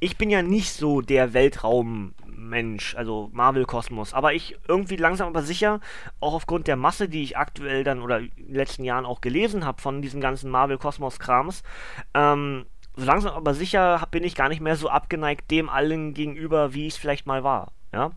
Ich 0.00 0.16
bin 0.16 0.30
ja 0.30 0.42
nicht 0.42 0.72
so 0.72 1.02
der 1.02 1.34
Weltraummensch, 1.34 2.94
also 2.96 3.28
Marvel-Kosmos, 3.32 4.14
aber 4.14 4.32
ich 4.32 4.56
irgendwie 4.66 4.96
langsam 4.96 5.28
aber 5.28 5.42
sicher, 5.42 5.80
auch 6.20 6.32
aufgrund 6.32 6.68
der 6.68 6.76
Masse, 6.76 7.08
die 7.08 7.22
ich 7.22 7.36
aktuell 7.36 7.84
dann 7.84 8.00
oder 8.00 8.20
in 8.20 8.30
den 8.38 8.54
letzten 8.54 8.84
Jahren 8.84 9.04
auch 9.04 9.20
gelesen 9.20 9.66
habe 9.66 9.82
von 9.82 10.00
diesem 10.00 10.22
ganzen 10.22 10.50
Marvel-Kosmos-Krams, 10.50 11.62
ähm, 12.14 12.64
so 12.96 13.04
langsam 13.04 13.34
aber 13.34 13.54
sicher 13.54 14.06
bin 14.10 14.24
ich 14.24 14.34
gar 14.34 14.48
nicht 14.48 14.60
mehr 14.60 14.76
so 14.76 14.88
abgeneigt 14.88 15.50
dem 15.50 15.68
allen 15.68 16.14
gegenüber, 16.14 16.74
wie 16.74 16.86
es 16.86 16.96
vielleicht 16.96 17.26
mal 17.26 17.44
war. 17.44 17.72
Ja. 17.92 18.12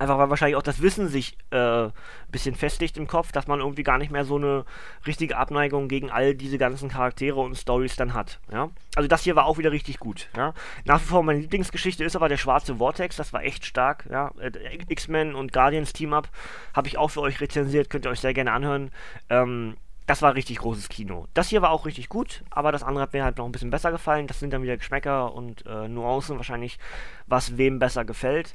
Einfach 0.00 0.16
weil 0.16 0.30
wahrscheinlich 0.30 0.54
auch 0.54 0.62
das 0.62 0.80
Wissen 0.80 1.08
sich 1.08 1.36
äh, 1.50 1.86
ein 1.86 1.92
bisschen 2.30 2.54
festigt 2.54 2.96
im 2.96 3.08
Kopf, 3.08 3.32
dass 3.32 3.48
man 3.48 3.58
irgendwie 3.58 3.82
gar 3.82 3.98
nicht 3.98 4.12
mehr 4.12 4.24
so 4.24 4.36
eine 4.36 4.64
richtige 5.08 5.36
Abneigung 5.36 5.88
gegen 5.88 6.08
all 6.08 6.36
diese 6.36 6.56
ganzen 6.56 6.88
Charaktere 6.88 7.40
und 7.40 7.56
Stories 7.56 7.96
dann 7.96 8.14
hat. 8.14 8.38
Ja? 8.52 8.70
Also 8.94 9.08
das 9.08 9.24
hier 9.24 9.34
war 9.34 9.46
auch 9.46 9.58
wieder 9.58 9.72
richtig 9.72 9.98
gut. 9.98 10.28
Ja? 10.36 10.54
Nach 10.84 11.00
wie 11.00 11.06
vor 11.06 11.24
meine 11.24 11.40
Lieblingsgeschichte 11.40 12.04
ist 12.04 12.14
aber 12.14 12.28
der 12.28 12.36
schwarze 12.36 12.76
Vortex, 12.76 13.16
das 13.16 13.32
war 13.32 13.42
echt 13.42 13.66
stark. 13.66 14.06
Ja? 14.08 14.30
Äh, 14.38 14.52
X-Men 14.88 15.34
und 15.34 15.52
Guardians 15.52 15.92
Team-Up 15.92 16.28
habe 16.74 16.86
ich 16.86 16.96
auch 16.96 17.08
für 17.08 17.20
euch 17.20 17.40
rezensiert, 17.40 17.90
könnt 17.90 18.06
ihr 18.06 18.10
euch 18.10 18.20
sehr 18.20 18.34
gerne 18.34 18.52
anhören. 18.52 18.92
Ähm, 19.30 19.76
das 20.08 20.22
war 20.22 20.34
richtig 20.34 20.56
großes 20.56 20.88
Kino. 20.88 21.28
Das 21.34 21.50
hier 21.50 21.60
war 21.60 21.70
auch 21.70 21.84
richtig 21.84 22.08
gut, 22.08 22.42
aber 22.48 22.72
das 22.72 22.82
andere 22.82 23.02
hat 23.02 23.12
mir 23.12 23.24
halt 23.24 23.36
noch 23.36 23.44
ein 23.44 23.52
bisschen 23.52 23.70
besser 23.70 23.92
gefallen. 23.92 24.26
Das 24.26 24.40
sind 24.40 24.54
dann 24.54 24.62
wieder 24.62 24.78
Geschmäcker 24.78 25.34
und 25.34 25.66
äh, 25.66 25.86
Nuancen 25.86 26.38
wahrscheinlich, 26.38 26.78
was 27.26 27.58
wem 27.58 27.78
besser 27.78 28.06
gefällt. 28.06 28.54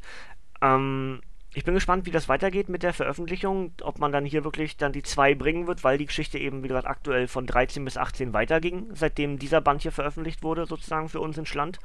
Ähm, 0.62 1.22
ich 1.54 1.64
bin 1.64 1.76
gespannt, 1.76 2.08
wie 2.08 2.12
das 2.12 2.28
weitergeht 2.28 2.70
mit 2.70 2.82
der 2.82 2.92
Veröffentlichung, 2.92 3.72
ob 3.84 4.00
man 4.00 4.12
dann 4.12 4.26
hier 4.26 4.44
wirklich 4.44 4.78
dann 4.78 4.94
die 4.94 5.04
zwei 5.04 5.36
bringen 5.36 5.68
wird, 5.68 5.84
weil 5.84 6.00
die 6.00 6.08
Geschichte 6.08 6.40
eben, 6.40 6.64
wie 6.64 6.70
gesagt, 6.70 6.88
aktuell 6.88 7.28
von 7.28 7.46
13 7.46 7.86
bis 7.86 7.98
18 7.98 8.34
weiterging, 8.34 8.88
seitdem 8.96 9.38
dieser 9.38 9.62
Band 9.62 9.84
hier 9.84 9.92
veröffentlicht 9.92 10.42
wurde, 10.42 10.66
sozusagen 10.66 11.08
für 11.08 11.20
uns 11.20 11.38
in 11.38 11.46
Schland. 11.46 11.78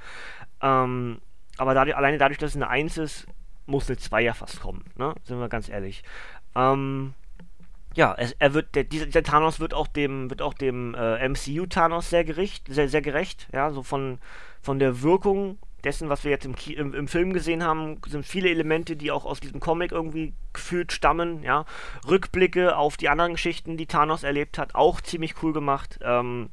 Ähm, 0.63 1.19
aber 1.59 1.75
dadurch, 1.75 1.95
alleine 1.95 2.17
dadurch, 2.17 2.39
dass 2.39 2.53
es 2.53 2.57
eine 2.57 2.71
1 2.71 2.97
ist, 2.97 3.27
muss 3.67 3.87
eine 3.91 3.99
2 3.99 4.23
ja 4.23 4.33
fast 4.33 4.61
kommen, 4.61 4.87
ne? 4.97 5.13
Sind 5.25 5.39
wir 5.39 5.51
ganz 5.51 5.69
ehrlich. 5.69 6.05
Ähm, 6.57 7.13
ja, 7.99 8.15
es, 8.17 8.33
er 8.39 8.55
wird, 8.55 8.77
der, 8.77 8.85
dieser, 8.85 9.25
Thanos 9.25 9.59
wird 9.59 9.75
auch 9.75 9.89
dem, 9.89 10.31
wird 10.31 10.41
auch 10.41 10.55
dem 10.55 10.95
äh, 10.95 11.29
MCU 11.29 11.67
Thanos 11.67 12.09
sehr 12.09 12.23
gerecht, 12.23 12.65
sehr, 12.69 12.89
sehr 12.89 13.03
gerecht, 13.03 13.49
ja, 13.53 13.73
so 13.73 13.83
von, 13.83 14.21
von 14.63 14.79
der 14.79 15.03
Wirkung 15.03 15.59
dessen, 15.83 16.09
was 16.09 16.23
wir 16.23 16.31
jetzt 16.31 16.47
im, 16.47 16.55
im, 16.77 16.95
im, 16.95 17.09
Film 17.09 17.33
gesehen 17.33 17.65
haben, 17.65 18.01
sind 18.07 18.25
viele 18.25 18.51
Elemente, 18.51 18.95
die 18.95 19.11
auch 19.11 19.25
aus 19.25 19.41
diesem 19.41 19.59
Comic 19.59 19.91
irgendwie 19.91 20.33
gefühlt 20.53 20.93
stammen, 20.93 21.43
ja. 21.43 21.65
Rückblicke 22.09 22.77
auf 22.77 22.97
die 22.97 23.09
anderen 23.09 23.33
Geschichten, 23.33 23.77
die 23.77 23.87
Thanos 23.87 24.23
erlebt 24.23 24.59
hat, 24.59 24.77
auch 24.77 25.01
ziemlich 25.01 25.43
cool 25.43 25.53
gemacht. 25.53 25.99
Ähm, 26.01 26.51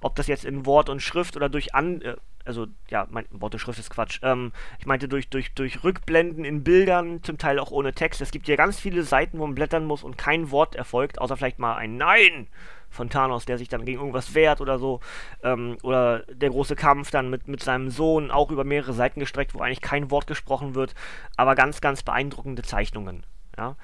ob 0.00 0.14
das 0.14 0.28
jetzt 0.28 0.44
in 0.44 0.64
Wort 0.64 0.90
und 0.90 1.02
Schrift 1.02 1.34
oder 1.34 1.48
durch 1.48 1.74
an, 1.74 2.02
äh, 2.02 2.14
also 2.44 2.66
ja, 2.88 3.06
mein 3.10 3.26
Wort 3.30 3.54
und 3.54 3.60
Schrift 3.60 3.78
ist 3.78 3.90
Quatsch. 3.90 4.20
Ähm, 4.22 4.52
ich 4.78 4.86
meinte 4.86 5.08
durch, 5.08 5.28
durch, 5.30 5.54
durch 5.54 5.84
Rückblenden 5.84 6.44
in 6.44 6.64
Bildern, 6.64 7.22
zum 7.22 7.38
Teil 7.38 7.58
auch 7.58 7.70
ohne 7.70 7.92
Text. 7.92 8.20
Es 8.20 8.30
gibt 8.30 8.48
ja 8.48 8.56
ganz 8.56 8.78
viele 8.78 9.02
Seiten, 9.02 9.38
wo 9.38 9.46
man 9.46 9.54
blättern 9.54 9.84
muss 9.84 10.04
und 10.04 10.18
kein 10.18 10.50
Wort 10.50 10.74
erfolgt, 10.74 11.20
außer 11.20 11.36
vielleicht 11.36 11.58
mal 11.58 11.76
ein 11.76 11.96
Nein 11.96 12.48
von 12.90 13.10
Thanos, 13.10 13.44
der 13.44 13.58
sich 13.58 13.68
dann 13.68 13.84
gegen 13.84 13.98
irgendwas 13.98 14.34
wehrt 14.34 14.60
oder 14.60 14.78
so. 14.78 15.00
Ähm, 15.42 15.76
oder 15.82 16.20
der 16.32 16.50
große 16.50 16.76
Kampf 16.76 17.10
dann 17.10 17.28
mit, 17.28 17.48
mit 17.48 17.62
seinem 17.62 17.90
Sohn, 17.90 18.30
auch 18.30 18.50
über 18.50 18.64
mehrere 18.64 18.92
Seiten 18.92 19.20
gestreckt, 19.20 19.54
wo 19.54 19.60
eigentlich 19.60 19.80
kein 19.80 20.10
Wort 20.10 20.26
gesprochen 20.26 20.74
wird, 20.74 20.94
aber 21.36 21.54
ganz, 21.54 21.80
ganz 21.80 22.02
beeindruckende 22.02 22.62
Zeichnungen. 22.62 23.24
Ja. 23.58 23.76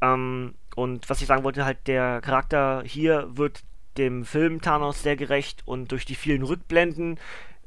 Ähm, 0.00 0.54
und 0.74 1.08
was 1.08 1.20
ich 1.20 1.26
sagen 1.26 1.44
wollte, 1.44 1.64
halt, 1.64 1.86
der 1.86 2.20
Charakter 2.20 2.82
hier 2.84 3.28
wird 3.36 3.62
dem 3.96 4.24
Film 4.24 4.60
Thanos 4.60 5.02
sehr 5.02 5.16
gerecht 5.16 5.62
und 5.64 5.90
durch 5.90 6.04
die 6.04 6.14
vielen 6.14 6.42
Rückblenden 6.42 7.18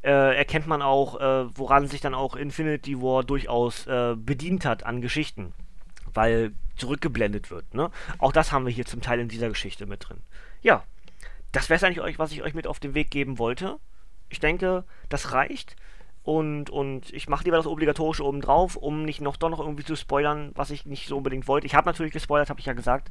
äh, 0.04 0.38
erkennt 0.38 0.68
man 0.68 0.82
auch, 0.82 1.20
äh, 1.20 1.58
woran 1.58 1.88
sich 1.88 2.02
dann 2.02 2.14
auch 2.14 2.36
Infinity 2.36 3.02
War 3.02 3.24
durchaus 3.24 3.86
äh, 3.88 4.16
bedient 4.16 4.66
hat 4.66 4.86
an 4.86 5.02
Geschichten, 5.02 5.54
weil 6.14 6.54
zurückgeblendet 6.78 7.52
wird. 7.52 7.74
Ne? 7.74 7.92
Auch 8.18 8.32
das 8.32 8.52
haben 8.52 8.66
wir 8.66 8.74
hier 8.74 8.86
zum 8.86 9.02
Teil 9.02 9.20
in 9.20 9.28
dieser 9.28 9.50
Geschichte 9.50 9.86
mit 9.86 10.08
drin. 10.08 10.22
Ja, 10.62 10.84
das 11.52 11.70
wäre 11.70 11.78
es 11.78 11.84
eigentlich, 11.84 12.02
euch, 12.02 12.20
was 12.20 12.32
ich 12.32 12.44
euch 12.44 12.54
mit 12.54 12.68
auf 12.68 12.80
den 12.80 12.94
Weg 12.94 13.12
geben 13.12 13.40
wollte. 13.40 13.78
Ich 14.30 14.40
denke, 14.40 14.84
das 15.10 15.34
reicht. 15.34 15.76
Und, 16.24 16.70
und 16.70 17.12
ich 17.12 17.28
mache 17.28 17.44
lieber 17.46 17.58
das 17.58 17.66
Obligatorische 17.66 18.24
oben 18.24 18.42
drauf, 18.42 18.76
um 18.76 19.04
nicht 19.04 19.20
noch 19.20 19.36
doch 19.38 19.50
noch 19.50 19.60
irgendwie 19.60 19.84
zu 19.84 19.96
spoilern, 19.96 20.52
was 20.54 20.70
ich 20.70 20.86
nicht 20.86 21.08
so 21.08 21.18
unbedingt 21.18 21.48
wollte. 21.48 21.66
Ich 21.66 21.76
habe 21.76 21.88
natürlich 21.88 22.14
gespoilert, 22.14 22.50
habe 22.50 22.60
ich 22.60 22.68
ja 22.68 22.74
gesagt, 22.74 23.10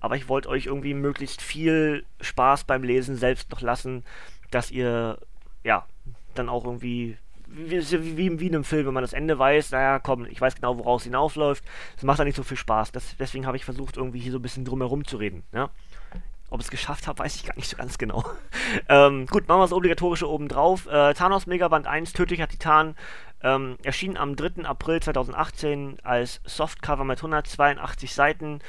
aber 0.00 0.16
ich 0.16 0.28
wollte 0.28 0.48
euch 0.48 0.66
irgendwie 0.66 0.92
möglichst 0.92 1.40
viel 1.40 2.04
Spaß 2.20 2.64
beim 2.64 2.82
Lesen 2.82 3.16
selbst 3.16 3.50
noch 3.50 3.62
lassen, 3.62 4.04
dass 4.50 4.70
ihr 4.70 5.18
ja 5.64 5.86
dann 6.38 6.48
auch 6.48 6.64
irgendwie 6.64 7.16
wie, 7.48 8.16
wie, 8.16 8.40
wie 8.40 8.46
in 8.46 8.54
einem 8.54 8.64
Film, 8.64 8.86
wenn 8.86 8.94
man 8.94 9.02
das 9.02 9.12
Ende 9.12 9.38
weiß, 9.38 9.70
naja, 9.70 9.98
komm, 9.98 10.26
ich 10.26 10.40
weiß 10.40 10.56
genau, 10.56 10.78
woraus 10.78 11.02
es 11.02 11.04
hinaufläuft. 11.06 11.64
Das 11.96 12.04
macht 12.04 12.18
dann 12.18 12.26
nicht 12.26 12.36
so 12.36 12.42
viel 12.42 12.56
Spaß. 12.56 12.92
Das, 12.92 13.16
deswegen 13.18 13.46
habe 13.46 13.56
ich 13.56 13.64
versucht, 13.64 13.96
irgendwie 13.96 14.18
hier 14.18 14.32
so 14.32 14.38
ein 14.38 14.42
bisschen 14.42 14.64
drumherum 14.64 15.06
zu 15.06 15.16
reden. 15.16 15.44
Ja? 15.52 15.70
Ob 16.50 16.60
ich 16.60 16.66
es 16.66 16.70
geschafft 16.70 17.06
habe, 17.06 17.18
weiß 17.18 17.36
ich 17.36 17.44
gar 17.44 17.56
nicht 17.56 17.68
so 17.68 17.76
ganz 17.76 17.98
genau. 17.98 18.24
ähm, 18.88 19.26
gut, 19.26 19.48
machen 19.48 19.60
wir 19.60 19.64
das 19.64 19.72
Obligatorische 19.72 20.28
oben 20.28 20.48
drauf. 20.48 20.86
Äh, 20.86 21.14
Thanos 21.14 21.46
Megaband 21.46 21.86
1, 21.86 22.12
Tödlicher 22.12 22.48
Titan, 22.48 22.96
ähm, 23.42 23.76
erschien 23.82 24.16
am 24.16 24.36
3. 24.36 24.64
April 24.64 25.00
2018 25.00 25.98
als 26.02 26.40
Softcover 26.44 27.04
mit 27.04 27.18
182 27.18 28.14
Seiten. 28.14 28.60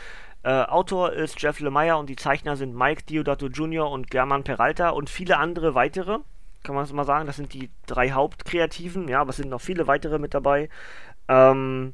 Äh, 0.43 0.63
Autor 0.63 1.13
ist 1.13 1.41
Jeff 1.41 1.59
Lemire 1.59 1.97
und 1.97 2.09
die 2.09 2.15
Zeichner 2.15 2.55
sind 2.55 2.73
Mike 2.73 3.03
Diodato 3.03 3.47
Jr. 3.47 3.89
und 3.89 4.09
German 4.09 4.43
Peralta 4.43 4.89
und 4.89 5.09
viele 5.09 5.38
andere 5.38 5.75
weitere. 5.75 6.19
Kann 6.63 6.75
man 6.75 6.83
es 6.83 6.93
mal 6.93 7.05
sagen, 7.05 7.25
das 7.25 7.37
sind 7.37 7.53
die 7.53 7.69
drei 7.85 8.11
Hauptkreativen, 8.11 9.07
ja, 9.07 9.21
aber 9.21 9.29
es 9.29 9.37
sind 9.37 9.49
noch 9.49 9.61
viele 9.61 9.87
weitere 9.87 10.19
mit 10.19 10.33
dabei. 10.33 10.69
Ähm, 11.27 11.93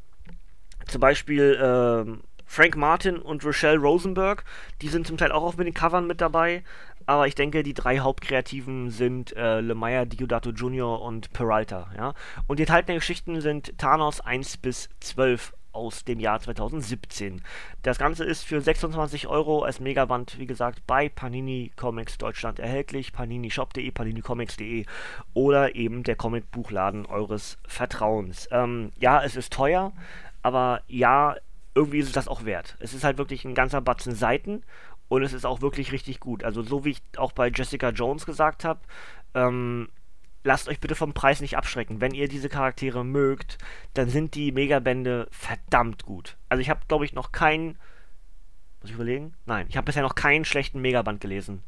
zum 0.88 1.02
Beispiel 1.02 1.60
ähm, 1.62 2.22
Frank 2.46 2.76
Martin 2.76 3.18
und 3.18 3.44
Rochelle 3.44 3.78
Rosenberg, 3.78 4.44
die 4.82 4.88
sind 4.88 5.08
zum 5.08 5.18
Teil 5.18 5.32
auch 5.32 5.44
auf 5.44 5.58
mit 5.58 5.68
den 5.68 5.74
Covern 5.74 6.08
mit 6.08 6.22
dabei. 6.22 6.64
Aber 7.08 7.28
ich 7.28 7.36
denke, 7.36 7.62
die 7.62 7.74
drei 7.74 8.00
Hauptkreativen 8.00 8.90
sind 8.90 9.36
äh, 9.36 9.62
Lemire, 9.62 10.08
Diodato 10.08 10.50
Jr. 10.50 11.02
und 11.02 11.32
Peralta. 11.34 11.92
Ja? 11.96 12.14
Und 12.48 12.58
die 12.58 12.64
enthaltenen 12.64 12.98
Geschichten 12.98 13.42
sind 13.42 13.78
Thanos 13.78 14.22
1 14.22 14.58
bis 14.58 14.90
12 15.02 15.54
aus 15.76 16.06
dem 16.06 16.20
Jahr 16.20 16.40
2017. 16.40 17.42
Das 17.84 17.98
Ganze 17.98 18.24
ist 18.24 18.44
für 18.44 18.62
26 18.62 19.28
Euro 19.28 19.64
als 19.64 19.80
Megaband, 19.80 20.40
wie 20.40 20.48
gesagt, 20.48 20.88
bei 20.88 21.10
Panini 21.10 21.72
Comics 21.76 22.18
Deutschland 22.18 22.60
erhältlich. 22.60 23.14
paninishop.de, 23.14 23.92
paninicomics.de 23.92 24.86
oder 25.34 25.76
eben 25.76 26.04
der 26.04 26.16
Comicbuchladen 26.16 27.06
eures 27.06 27.58
Vertrauens. 27.68 28.48
Ähm, 28.52 28.92
ja, 29.00 29.24
es 29.24 29.36
ist 29.36 29.52
teuer, 29.54 29.94
aber 30.42 30.82
ja, 30.88 31.36
irgendwie 31.76 32.00
ist 32.00 32.08
es 32.08 32.14
das 32.14 32.28
auch 32.28 32.46
wert. 32.46 32.78
Es 32.80 32.94
ist 32.94 33.04
halt 33.04 33.18
wirklich 33.18 33.46
ein 33.46 33.54
ganzer 33.54 33.82
Batzen 33.82 34.16
Seiten 34.16 34.64
und 35.08 35.24
es 35.24 35.34
ist 35.34 35.46
auch 35.46 35.62
wirklich 35.62 35.92
richtig 35.92 36.20
gut. 36.20 36.44
Also 36.44 36.64
so 36.64 36.86
wie 36.86 36.92
ich 36.92 37.02
auch 37.18 37.34
bei 37.34 37.50
Jessica 37.50 37.90
Jones 37.90 38.26
gesagt 38.26 38.64
habe, 38.64 38.80
ähm, 39.34 39.90
lasst 40.46 40.70
euch 40.70 40.80
bitte 40.80 40.96
vom 40.96 41.14
Preis 41.14 41.42
nicht 41.42 41.58
abschrecken. 41.58 42.00
Wenn 42.00 42.14
ihr 42.14 42.28
diese 42.28 42.50
Charaktere 42.50 43.04
mögt, 43.04 43.58
dann 43.96 44.10
sind 44.10 44.36
die 44.36 44.52
Megabände 44.52 45.28
verdammt 45.32 46.06
gut. 46.06 46.38
Also 46.48 46.62
ich 46.62 46.70
habe, 46.70 46.82
glaube 46.88 47.04
ich, 47.04 47.14
noch 47.14 47.32
kein 47.32 47.78
Muss 48.80 48.92
ich 48.92 48.96
überlegen? 48.96 49.34
Nein, 49.46 49.66
ich 49.68 49.76
habe 49.76 49.86
bisher 49.86 50.04
noch 50.04 50.16
keinen 50.16 50.46
schlechten 50.46 50.80
Megaband 50.80 51.20
gelesen. 51.20 51.64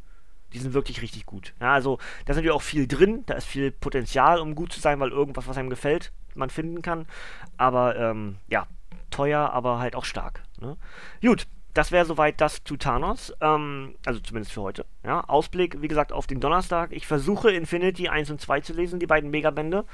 Die 0.54 0.60
sind 0.60 0.74
wirklich 0.74 1.02
richtig 1.02 1.26
gut. 1.26 1.54
Ja, 1.60 1.74
also 1.74 1.98
da 2.26 2.34
sind 2.34 2.46
ja 2.46 2.54
auch 2.54 2.62
viel 2.62 2.88
drin, 2.88 3.24
da 3.26 3.34
ist 3.34 3.48
viel 3.48 3.72
Potenzial, 3.72 4.40
um 4.40 4.56
gut 4.56 4.72
zu 4.72 4.80
sein, 4.80 5.00
weil 5.00 5.10
irgendwas, 5.10 5.48
was 5.48 5.58
einem 5.58 5.70
gefällt, 5.70 6.14
man 6.36 6.52
finden 6.52 6.82
kann. 6.84 7.08
Aber 7.58 7.98
ähm, 7.98 8.38
ja, 8.48 8.68
teuer, 9.10 9.50
aber 9.52 9.80
halt 9.80 9.96
auch 9.96 10.06
stark. 10.06 10.44
Ne? 10.62 10.78
Gut, 11.22 11.48
das 11.74 11.92
wäre 11.92 12.06
soweit 12.06 12.40
das 12.40 12.64
zu 12.64 12.78
Thanos. 12.78 13.34
Ähm, 13.42 13.96
also 14.06 14.20
zumindest 14.20 14.54
für 14.54 14.62
heute. 14.62 14.86
Ja, 15.08 15.22
Ausblick, 15.22 15.82
wie 15.82 15.88
gesagt, 15.88 16.12
auf 16.12 16.28
den 16.28 16.42
Donnerstag. 16.42 16.92
Ich 16.92 17.08
versuche 17.08 17.50
Infinity 17.50 18.10
1 18.10 18.30
und 18.30 18.42
2 18.42 18.60
zu 18.60 18.74
lesen, 18.74 19.00
die 19.00 19.08
beiden 19.08 19.30
Megabände. 19.30 19.86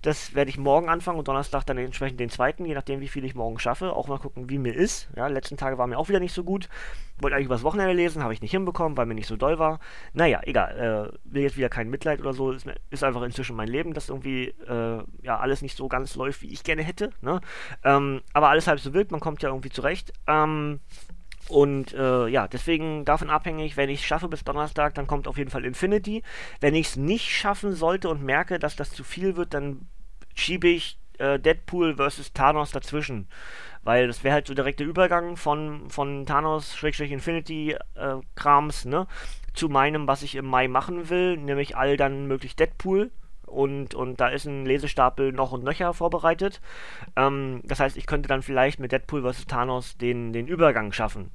Das 0.00 0.32
werde 0.36 0.48
ich 0.48 0.58
morgen 0.58 0.88
anfangen 0.88 1.18
und 1.18 1.26
Donnerstag 1.26 1.66
dann 1.66 1.76
entsprechend 1.76 2.20
den 2.20 2.30
zweiten, 2.30 2.64
je 2.64 2.74
nachdem, 2.74 3.00
wie 3.00 3.08
viel 3.08 3.24
ich 3.24 3.34
morgen 3.34 3.58
schaffe. 3.58 3.92
Auch 3.96 4.06
mal 4.06 4.20
gucken, 4.20 4.48
wie 4.48 4.58
mir 4.58 4.72
ist. 4.72 5.08
Ja, 5.16 5.26
letzten 5.26 5.56
Tage 5.56 5.76
war 5.76 5.88
mir 5.88 5.98
auch 5.98 6.08
wieder 6.08 6.20
nicht 6.20 6.32
so 6.32 6.44
gut. 6.44 6.68
Wollte 7.18 7.34
eigentlich 7.34 7.46
übers 7.46 7.64
Wochenende 7.64 7.94
lesen, 7.94 8.22
habe 8.22 8.32
ich 8.32 8.42
nicht 8.42 8.52
hinbekommen, 8.52 8.96
weil 8.96 9.06
mir 9.06 9.14
nicht 9.14 9.26
so 9.26 9.36
doll 9.36 9.58
war. 9.58 9.80
Naja, 10.12 10.40
egal. 10.44 11.10
Äh, 11.12 11.18
will 11.24 11.42
jetzt 11.42 11.56
wieder 11.56 11.68
kein 11.68 11.90
Mitleid 11.90 12.20
oder 12.20 12.32
so. 12.32 12.52
Ist, 12.52 12.68
ist 12.90 13.02
einfach 13.02 13.22
inzwischen 13.22 13.56
mein 13.56 13.68
Leben, 13.68 13.92
dass 13.92 14.08
irgendwie 14.08 14.54
äh, 14.68 15.02
ja 15.22 15.40
alles 15.40 15.62
nicht 15.62 15.76
so 15.76 15.88
ganz 15.88 16.14
läuft, 16.14 16.42
wie 16.42 16.52
ich 16.52 16.62
gerne 16.62 16.84
hätte. 16.84 17.10
Ne? 17.22 17.40
Ähm, 17.82 18.20
aber 18.34 18.50
alles 18.50 18.68
halb 18.68 18.78
so 18.78 18.94
wild, 18.94 19.10
man 19.10 19.18
kommt 19.18 19.42
ja 19.42 19.48
irgendwie 19.48 19.70
zurecht. 19.70 20.12
Ähm, 20.28 20.78
und 21.50 21.92
äh, 21.94 22.28
ja, 22.28 22.46
deswegen 22.46 23.04
davon 23.04 23.28
abhängig, 23.28 23.76
wenn 23.76 23.90
ich 23.90 23.98
es 24.00 24.06
schaffe 24.06 24.28
bis 24.28 24.44
Donnerstag, 24.44 24.94
dann 24.94 25.08
kommt 25.08 25.26
auf 25.26 25.36
jeden 25.36 25.50
Fall 25.50 25.64
Infinity. 25.64 26.22
Wenn 26.60 26.76
ich 26.76 26.86
es 26.88 26.96
nicht 26.96 27.28
schaffen 27.28 27.74
sollte 27.74 28.08
und 28.08 28.22
merke, 28.22 28.60
dass 28.60 28.76
das 28.76 28.92
zu 28.92 29.02
viel 29.02 29.34
wird, 29.36 29.52
dann 29.52 29.88
schiebe 30.34 30.68
ich 30.68 31.00
äh, 31.18 31.40
Deadpool 31.40 31.96
vs. 31.96 32.34
Thanos 32.34 32.70
dazwischen. 32.70 33.26
Weil 33.82 34.06
das 34.06 34.22
wäre 34.22 34.34
halt 34.34 34.46
so 34.46 34.54
direkt 34.54 34.78
der 34.78 34.86
Übergang 34.86 35.36
von, 35.36 35.90
von 35.90 36.24
Thanos-Infinity-Krams, 36.24 38.84
äh, 38.84 38.88
ne? 38.88 39.08
Zu 39.52 39.68
meinem, 39.68 40.06
was 40.06 40.22
ich 40.22 40.36
im 40.36 40.46
Mai 40.46 40.68
machen 40.68 41.10
will, 41.10 41.36
nämlich 41.36 41.76
all 41.76 41.96
dann 41.96 42.28
möglich 42.28 42.54
Deadpool 42.54 43.10
und, 43.46 43.96
und 43.96 44.20
da 44.20 44.28
ist 44.28 44.44
ein 44.44 44.64
Lesestapel 44.64 45.32
noch 45.32 45.50
und 45.50 45.64
nöcher 45.64 45.94
vorbereitet. 45.94 46.60
Ähm, 47.16 47.60
das 47.64 47.80
heißt, 47.80 47.96
ich 47.96 48.06
könnte 48.06 48.28
dann 48.28 48.42
vielleicht 48.42 48.78
mit 48.78 48.92
Deadpool 48.92 49.28
vs. 49.28 49.46
Thanos 49.46 49.98
den, 49.98 50.32
den 50.32 50.46
Übergang 50.46 50.92
schaffen 50.92 51.32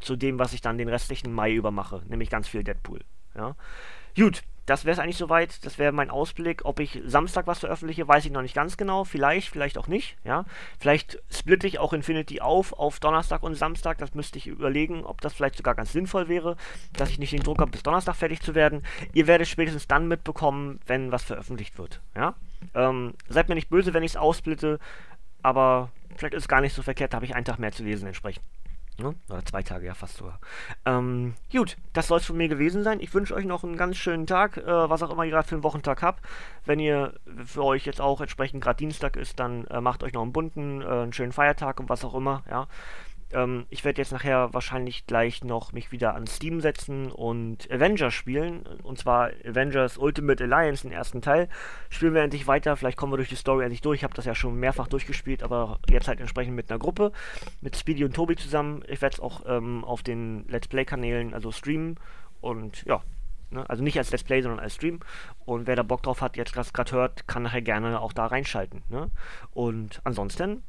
zu 0.00 0.16
dem, 0.16 0.38
was 0.38 0.52
ich 0.52 0.60
dann 0.60 0.78
den 0.78 0.88
restlichen 0.88 1.32
Mai 1.32 1.52
über 1.52 1.70
mache, 1.70 2.02
nämlich 2.08 2.30
ganz 2.30 2.48
viel 2.48 2.64
Deadpool. 2.64 3.00
Ja. 3.34 3.54
Gut, 4.16 4.42
das 4.66 4.84
wäre 4.84 4.94
es 4.94 4.98
eigentlich 4.98 5.16
soweit. 5.16 5.64
Das 5.64 5.78
wäre 5.78 5.92
mein 5.92 6.10
Ausblick. 6.10 6.64
Ob 6.64 6.80
ich 6.80 7.00
Samstag 7.06 7.46
was 7.46 7.60
veröffentliche, 7.60 8.06
weiß 8.06 8.24
ich 8.24 8.32
noch 8.32 8.42
nicht 8.42 8.54
ganz 8.54 8.76
genau. 8.76 9.04
Vielleicht, 9.04 9.48
vielleicht 9.48 9.78
auch 9.78 9.86
nicht. 9.86 10.16
Ja, 10.24 10.44
vielleicht 10.78 11.22
splitte 11.30 11.68
ich 11.68 11.78
auch 11.78 11.92
Infinity 11.92 12.40
auf 12.40 12.72
auf 12.72 12.98
Donnerstag 12.98 13.44
und 13.44 13.54
Samstag. 13.54 13.98
Das 13.98 14.14
müsste 14.14 14.38
ich 14.38 14.48
überlegen, 14.48 15.04
ob 15.04 15.20
das 15.20 15.34
vielleicht 15.34 15.56
sogar 15.56 15.76
ganz 15.76 15.92
sinnvoll 15.92 16.28
wäre, 16.28 16.56
dass 16.94 17.10
ich 17.10 17.18
nicht 17.18 17.32
den 17.32 17.42
Druck 17.42 17.60
habe, 17.60 17.70
bis 17.70 17.84
Donnerstag 17.84 18.16
fertig 18.16 18.40
zu 18.40 18.56
werden. 18.56 18.82
Ihr 19.12 19.28
werdet 19.28 19.46
spätestens 19.46 19.86
dann 19.86 20.08
mitbekommen, 20.08 20.80
wenn 20.86 21.12
was 21.12 21.22
veröffentlicht 21.22 21.78
wird. 21.78 22.00
Ja, 22.16 22.34
ähm, 22.74 23.14
seid 23.28 23.48
mir 23.48 23.54
nicht 23.54 23.70
böse, 23.70 23.94
wenn 23.94 24.02
ich 24.02 24.12
es 24.12 24.16
aussplitte, 24.16 24.80
aber 25.42 25.90
vielleicht 26.16 26.34
ist 26.34 26.44
es 26.44 26.48
gar 26.48 26.60
nicht 26.60 26.74
so 26.74 26.82
verkehrt. 26.82 27.12
Da 27.12 27.16
habe 27.16 27.26
ich 27.26 27.36
einen 27.36 27.44
Tag 27.44 27.60
mehr 27.60 27.70
zu 27.72 27.84
lesen 27.84 28.08
entsprechend. 28.08 28.44
Ne? 28.98 29.14
Oder 29.28 29.44
zwei 29.44 29.62
Tage, 29.62 29.86
ja, 29.86 29.94
fast 29.94 30.16
sogar. 30.16 30.40
Ähm, 30.86 31.34
gut, 31.52 31.76
das 31.92 32.08
soll 32.08 32.18
es 32.18 32.24
von 32.24 32.36
mir 32.36 32.48
gewesen 32.48 32.82
sein. 32.82 33.00
Ich 33.00 33.12
wünsche 33.12 33.34
euch 33.34 33.44
noch 33.44 33.62
einen 33.62 33.76
ganz 33.76 33.96
schönen 33.96 34.26
Tag, 34.26 34.56
äh, 34.56 34.66
was 34.66 35.02
auch 35.02 35.10
immer 35.10 35.24
ihr 35.24 35.32
gerade 35.32 35.46
für 35.46 35.54
einen 35.54 35.64
Wochentag 35.64 36.02
habt. 36.02 36.24
Wenn 36.64 36.80
ihr 36.80 37.12
für 37.44 37.62
euch 37.62 37.84
jetzt 37.84 38.00
auch 38.00 38.22
entsprechend 38.22 38.62
gerade 38.64 38.78
Dienstag 38.78 39.16
ist, 39.16 39.38
dann 39.38 39.66
äh, 39.66 39.82
macht 39.82 40.02
euch 40.02 40.14
noch 40.14 40.22
einen 40.22 40.32
bunten, 40.32 40.80
äh, 40.80 40.86
einen 40.86 41.12
schönen 41.12 41.32
Feiertag 41.32 41.78
und 41.78 41.90
was 41.90 42.04
auch 42.04 42.14
immer, 42.14 42.42
ja. 42.48 42.68
Ähm, 43.32 43.66
ich 43.70 43.84
werde 43.84 44.00
jetzt 44.00 44.12
nachher 44.12 44.52
wahrscheinlich 44.54 45.06
gleich 45.06 45.42
noch 45.42 45.72
mich 45.72 45.92
wieder 45.92 46.14
an 46.14 46.26
Steam 46.26 46.60
setzen 46.60 47.10
und 47.10 47.70
Avengers 47.70 48.14
spielen. 48.14 48.66
Und 48.82 48.98
zwar 48.98 49.30
Avengers 49.44 49.98
Ultimate 49.98 50.44
Alliance, 50.44 50.82
den 50.82 50.92
ersten 50.92 51.22
Teil. 51.22 51.48
Spielen 51.88 52.14
wir 52.14 52.22
endlich 52.22 52.46
weiter. 52.46 52.76
Vielleicht 52.76 52.96
kommen 52.96 53.12
wir 53.12 53.16
durch 53.16 53.28
die 53.28 53.36
Story 53.36 53.64
endlich 53.64 53.80
durch. 53.80 54.00
Ich 54.00 54.04
habe 54.04 54.14
das 54.14 54.24
ja 54.24 54.34
schon 54.34 54.56
mehrfach 54.56 54.88
durchgespielt, 54.88 55.42
aber 55.42 55.80
jetzt 55.88 56.08
halt 56.08 56.20
entsprechend 56.20 56.54
mit 56.54 56.70
einer 56.70 56.78
Gruppe. 56.78 57.12
Mit 57.60 57.76
Speedy 57.76 58.04
und 58.04 58.14
Tobi 58.14 58.36
zusammen. 58.36 58.82
Ich 58.88 59.02
werde 59.02 59.14
es 59.14 59.20
auch 59.20 59.42
ähm, 59.46 59.84
auf 59.84 60.02
den 60.02 60.46
Let's 60.48 60.68
Play-Kanälen 60.68 61.34
also 61.34 61.50
streamen. 61.52 61.96
Und 62.40 62.84
ja, 62.84 63.02
ne, 63.50 63.68
also 63.68 63.82
nicht 63.82 63.98
als 63.98 64.10
Let's 64.10 64.24
Play, 64.24 64.42
sondern 64.42 64.60
als 64.60 64.74
Stream. 64.74 65.00
Und 65.44 65.66
wer 65.66 65.76
da 65.76 65.82
Bock 65.82 66.02
drauf 66.02 66.20
hat, 66.20 66.36
jetzt 66.36 66.52
gerade 66.52 66.92
hört, 66.92 67.26
kann 67.26 67.42
nachher 67.42 67.62
gerne 67.62 68.00
auch 68.00 68.12
da 68.12 68.26
reinschalten. 68.26 68.82
Ne? 68.88 69.10
Und 69.52 70.00
ansonsten 70.04 70.62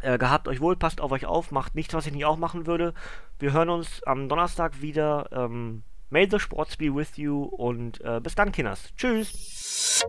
äh, 0.00 0.18
gehabt 0.18 0.48
euch 0.48 0.60
wohl, 0.60 0.76
passt 0.76 1.00
auf 1.00 1.12
euch 1.12 1.26
auf, 1.26 1.50
macht 1.50 1.74
nichts, 1.74 1.94
was 1.94 2.06
ich 2.06 2.12
nicht 2.12 2.24
auch 2.24 2.36
machen 2.36 2.66
würde. 2.66 2.94
Wir 3.38 3.52
hören 3.52 3.68
uns 3.68 4.02
am 4.04 4.28
Donnerstag 4.28 4.80
wieder. 4.80 5.28
Ähm, 5.32 5.82
may 6.10 6.28
the 6.28 6.38
Sports 6.38 6.76
be 6.76 6.94
with 6.94 7.16
you 7.16 7.44
und 7.44 8.00
äh, 8.02 8.20
bis 8.20 8.34
dann, 8.34 8.52
Kinders. 8.52 8.92
Tschüss. 8.96 10.04